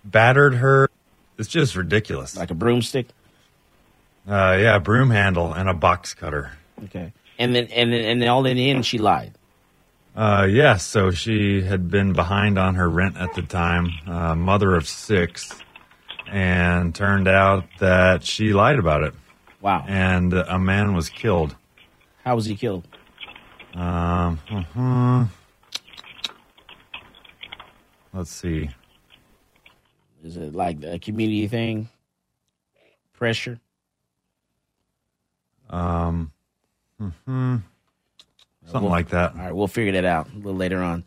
[0.05, 0.91] battered her.
[1.39, 2.37] It's just ridiculous.
[2.37, 3.07] Like a broomstick.
[4.29, 6.53] Uh, yeah, broom handle and a box cutter.
[6.85, 7.13] Okay.
[7.43, 9.33] And then and then, and then all in the end, she lied.
[10.15, 14.77] Uh, yeah, so she had been behind on her rent at the time, uh, mother
[14.77, 15.53] of six,
[16.31, 19.15] and turned out that she lied about it.
[19.61, 19.85] Wow.
[19.89, 21.57] And a man was killed.
[22.25, 22.87] How was he killed?
[23.75, 25.29] Um, mhm.
[28.13, 28.69] let's see.
[30.23, 31.89] Is it like a community thing?
[33.15, 33.59] Pressure?
[35.71, 36.32] Um,
[37.27, 37.63] mhm.
[38.65, 39.33] something We'll- like that.
[39.35, 41.05] All right, we'll figure that out a little later on.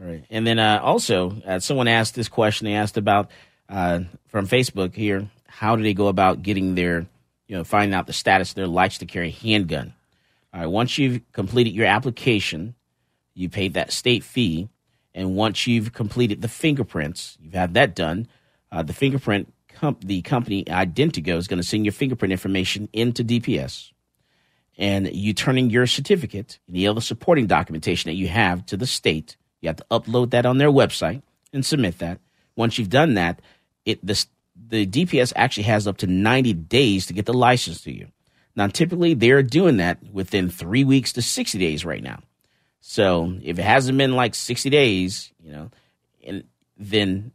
[0.00, 2.66] All right, and then uh, also, uh, someone asked this question.
[2.66, 3.30] They asked about
[3.68, 5.28] uh, from Facebook here.
[5.48, 7.06] How do they go about getting their,
[7.48, 9.92] you know, finding out the status of their license to carry a handgun?
[10.54, 12.74] All right, once you've completed your application,
[13.34, 14.68] you paid that state fee,
[15.14, 18.28] and once you've completed the fingerprints, you've had that done.
[18.70, 23.24] Uh, the fingerprint, comp- the company IdentoGO is going to send your fingerprint information into
[23.24, 23.90] DPS
[24.78, 28.86] and you turning your certificate and the other supporting documentation that you have to the
[28.86, 29.36] state.
[29.60, 31.22] You have to upload that on their website
[31.52, 32.20] and submit that.
[32.54, 33.42] Once you've done that,
[33.84, 34.24] it the
[34.70, 38.08] the DPS actually has up to 90 days to get the license to you.
[38.54, 42.20] Now, typically they're doing that within three weeks to 60 days right now.
[42.80, 45.70] So if it hasn't been like 60 days, you know,
[46.24, 46.44] and
[46.76, 47.32] then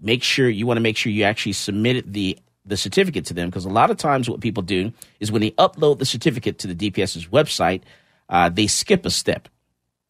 [0.00, 3.48] make sure you want to make sure you actually submit the the certificate to them
[3.48, 6.72] because a lot of times what people do is when they upload the certificate to
[6.72, 7.82] the DPS's website,
[8.28, 9.48] uh, they skip a step.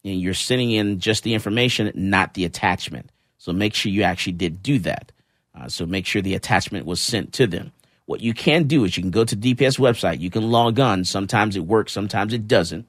[0.04, 3.10] And you're sending in just the information, not the attachment.
[3.38, 5.12] So make sure you actually did do that.
[5.54, 7.72] Uh, so make sure the attachment was sent to them.
[8.06, 10.20] What you can do is you can go to DPS website.
[10.20, 11.04] You can log on.
[11.04, 12.86] Sometimes it works, sometimes it doesn't.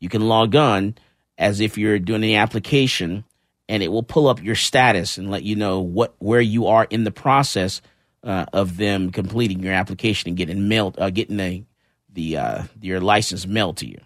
[0.00, 0.96] You can log on
[1.38, 3.24] as if you're doing the application,
[3.68, 6.86] and it will pull up your status and let you know what where you are
[6.90, 7.80] in the process
[8.26, 11.64] uh, of them completing your application and getting mailed, uh, getting the
[12.12, 14.00] the uh, your license mailed to you.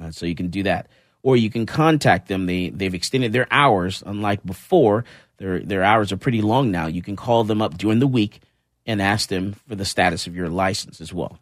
[0.00, 0.88] Uh, so you can do that,
[1.22, 2.46] or you can contact them.
[2.46, 5.04] They they've extended their hours, unlike before.
[5.38, 6.86] Their their hours are pretty long now.
[6.86, 8.40] You can call them up during the week
[8.84, 11.38] and ask them for the status of your license as well.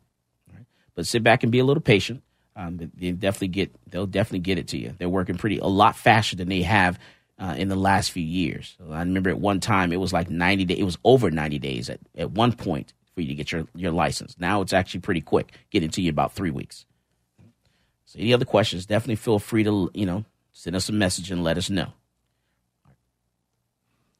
[0.52, 0.66] Right?
[0.94, 2.22] But sit back and be a little patient.
[2.54, 4.94] Um, they definitely get they'll definitely get it to you.
[4.96, 7.00] They're working pretty a lot faster than they have
[7.40, 8.76] uh, in the last few years.
[8.90, 10.78] I remember at one time it was like ninety days.
[10.78, 13.92] It was over ninety days at, at one point for you to get your your
[13.92, 14.36] license.
[14.38, 16.84] Now it's actually pretty quick, getting to you about three weeks.
[18.04, 18.86] So any other questions?
[18.86, 21.92] Definitely feel free to you know send us a message and let us know.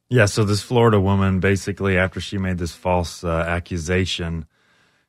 [0.09, 4.45] Yeah, so this Florida woman basically, after she made this false uh, accusation,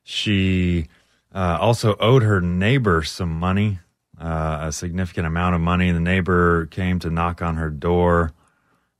[0.03, 0.87] she
[1.33, 3.79] uh, also owed her neighbor some money,
[4.23, 5.91] uh, a significant amount of money.
[5.91, 8.31] The neighbor came to knock on her door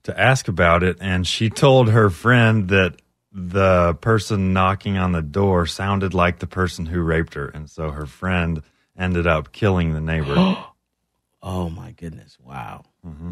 [0.03, 3.01] to ask about it, and she told her friend that
[3.32, 7.91] the person knocking on the door sounded like the person who raped her, and so
[7.91, 8.61] her friend
[8.97, 10.36] ended up killing the neighbor.
[11.41, 12.38] oh my goodness!
[12.39, 12.84] Wow.
[13.07, 13.32] Mm-hmm.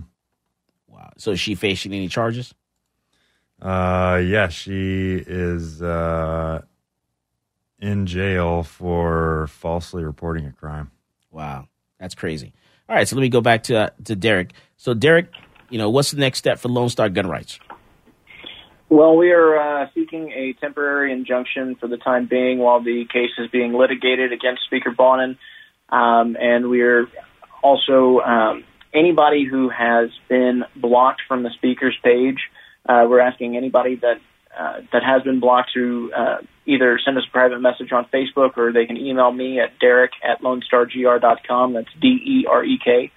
[0.87, 1.11] Wow.
[1.17, 2.53] So is she facing any charges?
[3.61, 6.61] Uh, yeah, she is uh,
[7.79, 10.89] in jail for falsely reporting a crime.
[11.29, 11.67] Wow,
[12.01, 12.51] that's crazy.
[12.89, 14.51] All right, so let me go back to uh, to Derek.
[14.75, 15.27] So, Derek,
[15.69, 17.59] you know, what's the next step for Lone Star Gun Rights?
[18.89, 23.29] Well, we are uh, seeking a temporary injunction for the time being while the case
[23.37, 25.37] is being litigated against Speaker Bonnen.
[25.87, 27.07] Um, and we're
[27.63, 32.39] also um, anybody who has been blocked from the speaker's page
[32.87, 34.19] uh, we're asking anybody that
[34.57, 38.57] uh, that has been blocked to uh, either send us a private message on Facebook
[38.57, 41.73] or they can email me at derek at lonestargr.com.
[41.73, 43.11] That's D E R E K.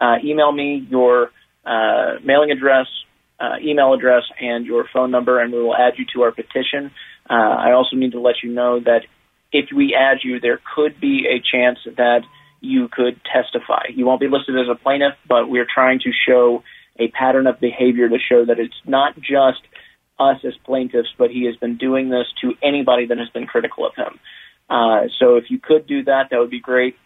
[0.00, 1.30] Uh, email me your
[1.64, 2.86] uh, mailing address,
[3.38, 6.90] uh, email address, and your phone number, and we will add you to our petition.
[7.30, 9.02] I also need to let you know that
[9.52, 12.22] if we add you, there could be a chance that
[12.60, 13.84] you could testify.
[13.94, 16.62] You won't be listed as a plaintiff, but we're trying to show
[16.98, 19.60] a pattern of behavior to show that it's not just
[20.18, 23.86] us as plaintiffs, but he has been doing this to anybody that has been critical
[23.86, 24.18] of him.
[24.68, 26.96] Uh, so if you could do that, that would be great.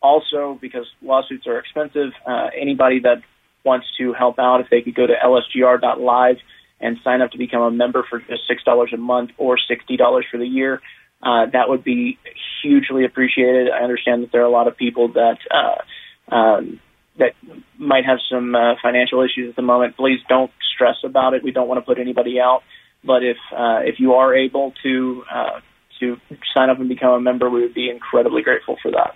[0.00, 3.22] Also, because lawsuits are expensive, uh, anybody that
[3.64, 6.36] wants to help out, if they could go to lsgr.live
[6.80, 10.38] and sign up to become a member for just $6 a month or $60 for
[10.38, 10.80] the year,
[11.22, 12.18] uh, that would be
[12.62, 13.70] hugely appreciated.
[13.70, 16.80] I understand that there are a lot of people that uh, um,
[17.18, 17.32] that
[17.78, 21.42] might have some uh, financial issues at the moment, please don't stress about it.
[21.42, 22.62] We don't want to put anybody out.
[23.04, 25.60] But if uh, if you are able to uh,
[26.00, 26.16] to
[26.54, 29.14] sign up and become a member, we would be incredibly grateful for that.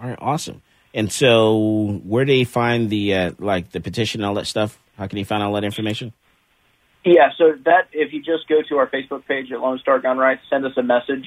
[0.00, 0.62] All right, awesome.
[0.94, 4.78] And so, where do they find the uh, like the petition and all that stuff?
[4.96, 6.12] How can you find all that information?
[7.04, 10.18] Yeah, so that if you just go to our Facebook page at Lone Star Gun
[10.18, 11.26] Rights, send us a message.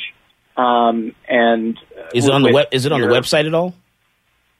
[0.57, 1.77] Um, and
[2.13, 2.67] is it on the web?
[2.71, 3.73] Is it on the website at all?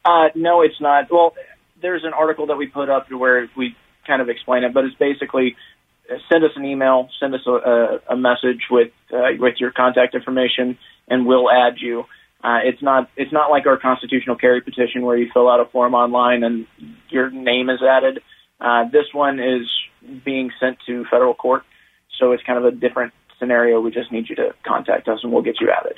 [0.04, 1.12] Uh, no, it's not.
[1.12, 1.34] Well,
[1.82, 3.76] there's an article that we put up where we
[4.08, 5.56] kind of explain it, but it's basically
[6.10, 10.16] uh, send us an email, send us a, a message with uh, with your contact
[10.16, 10.78] information,
[11.08, 12.06] and we'll add you.
[12.44, 15.66] Uh, it's not it's not like our constitutional carry petition where you fill out a
[15.66, 16.66] form online and
[17.10, 18.22] your name is added.
[18.60, 19.68] Uh, this one is
[20.26, 21.64] being sent to federal court,
[22.20, 23.80] so it's kind of a different scenario.
[23.80, 25.98] We just need you to contact us, and we'll get you added.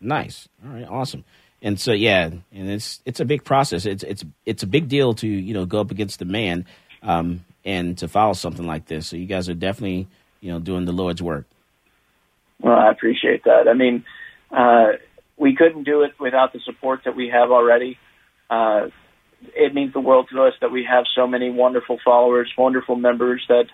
[0.00, 0.48] Nice.
[0.64, 0.88] All right.
[0.88, 1.24] Awesome
[1.64, 3.86] and so yeah, and it's it's a big process.
[3.86, 6.66] It's it's it's a big deal to you know go up against the man
[7.02, 9.08] um, and to file something like this.
[9.08, 10.06] So you guys are definitely
[10.40, 11.46] you know doing the Lord's work.
[12.60, 13.66] Well, I appreciate that.
[13.66, 14.04] I mean,
[14.50, 14.98] uh,
[15.38, 17.98] we couldn't do it without the support that we have already.
[18.50, 18.88] Uh,
[19.54, 23.42] it means the world to us that we have so many wonderful followers, wonderful members
[23.48, 23.64] that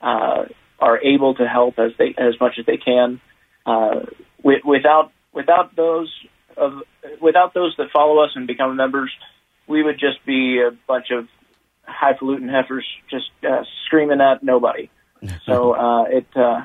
[0.00, 0.44] uh,
[0.78, 3.20] are able to help as they as much as they can.
[3.66, 4.06] Uh,
[4.44, 6.08] without without those
[6.56, 6.82] of
[7.20, 9.10] without those that follow us and become members,
[9.66, 11.28] we would just be a bunch of
[11.84, 14.90] highfalutin heifers just uh, screaming at nobody.
[15.44, 16.64] So uh, it uh,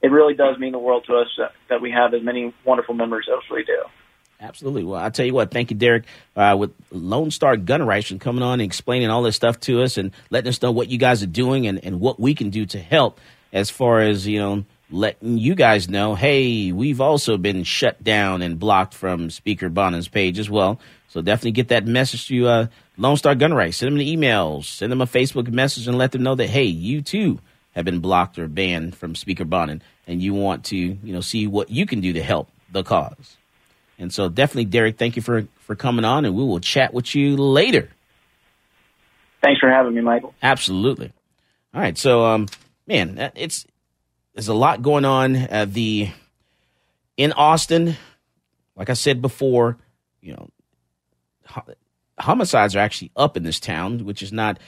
[0.00, 2.94] it really does mean the world to us that, that we have as many wonderful
[2.94, 3.82] members as we do.
[4.40, 4.84] Absolutely.
[4.84, 5.50] Well, I'll tell you what.
[5.50, 6.04] Thank you, Derek,
[6.34, 9.82] uh, with Lone Star Gun Rights for coming on and explaining all this stuff to
[9.82, 12.48] us and letting us know what you guys are doing and, and what we can
[12.48, 13.20] do to help
[13.52, 18.42] as far as, you know, letting you guys know, hey, we've also been shut down
[18.42, 20.80] and blocked from Speaker Bonnen's page as well.
[21.08, 22.66] So definitely get that message to uh,
[22.96, 23.78] Lone Star Gun Rights.
[23.78, 26.64] Send them an email, send them a Facebook message, and let them know that, hey,
[26.64, 27.40] you too
[27.72, 31.46] have been blocked or banned from Speaker Bonnen, and you want to, you know, see
[31.46, 33.36] what you can do to help the cause.
[33.98, 37.14] And so definitely, Derek, thank you for, for coming on, and we will chat with
[37.14, 37.90] you later.
[39.42, 40.34] Thanks for having me, Michael.
[40.42, 41.12] Absolutely.
[41.74, 41.96] All right.
[41.96, 42.46] So, um,
[42.86, 43.66] man, it's
[44.34, 45.36] there's a lot going on.
[45.36, 46.10] Uh, the
[47.16, 47.96] in Austin,
[48.76, 49.76] like I said before,
[50.20, 50.50] you know,
[52.18, 54.58] homicides are actually up in this town, which is not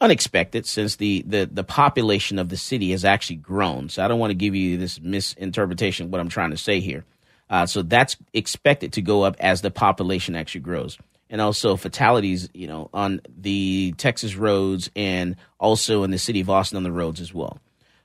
[0.00, 3.88] unexpected since the, the, the population of the city has actually grown.
[3.88, 6.80] So I don't want to give you this misinterpretation of what I'm trying to say
[6.80, 7.04] here.
[7.50, 10.98] Uh, so that's expected to go up as the population actually grows.
[11.28, 16.50] And also fatalities, you know, on the Texas roads and also in the city of
[16.50, 17.58] Austin on the roads as well.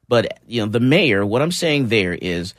[0.07, 2.53] But, you know, the mayor, what I'm saying there is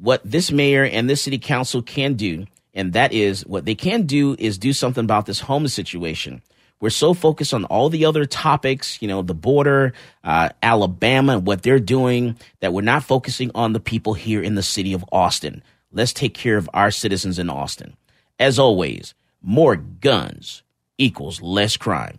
[0.00, 4.02] what this mayor and this city council can do, and that is what they can
[4.02, 6.42] do is do something about this homeless situation.
[6.80, 11.46] We're so focused on all the other topics, you know, the border, uh, Alabama, and
[11.46, 15.04] what they're doing, that we're not focusing on the people here in the city of
[15.10, 15.62] Austin.
[15.90, 17.96] Let's take care of our citizens in Austin.
[18.38, 20.62] As always, more guns
[20.98, 22.18] equals less crime.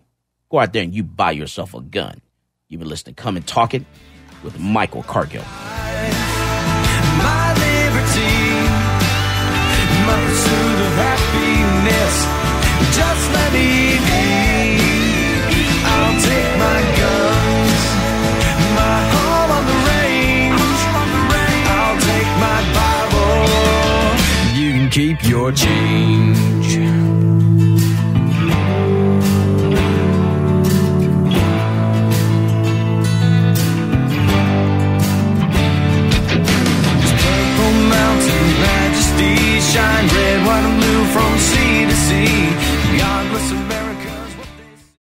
[0.49, 2.19] Go out there and you buy yourself a gun.
[2.67, 3.85] You've been listening Come and Talk It
[4.43, 5.43] with Michael Cargill.
[7.17, 8.37] My liberty,
[10.07, 12.15] my pursuit of happiness.
[12.95, 14.25] Just let me be.
[15.85, 17.81] I'll take my guns,
[18.75, 20.79] my home on the range.
[21.75, 23.43] I'll take my Bible.
[24.59, 26.48] You can keep your change.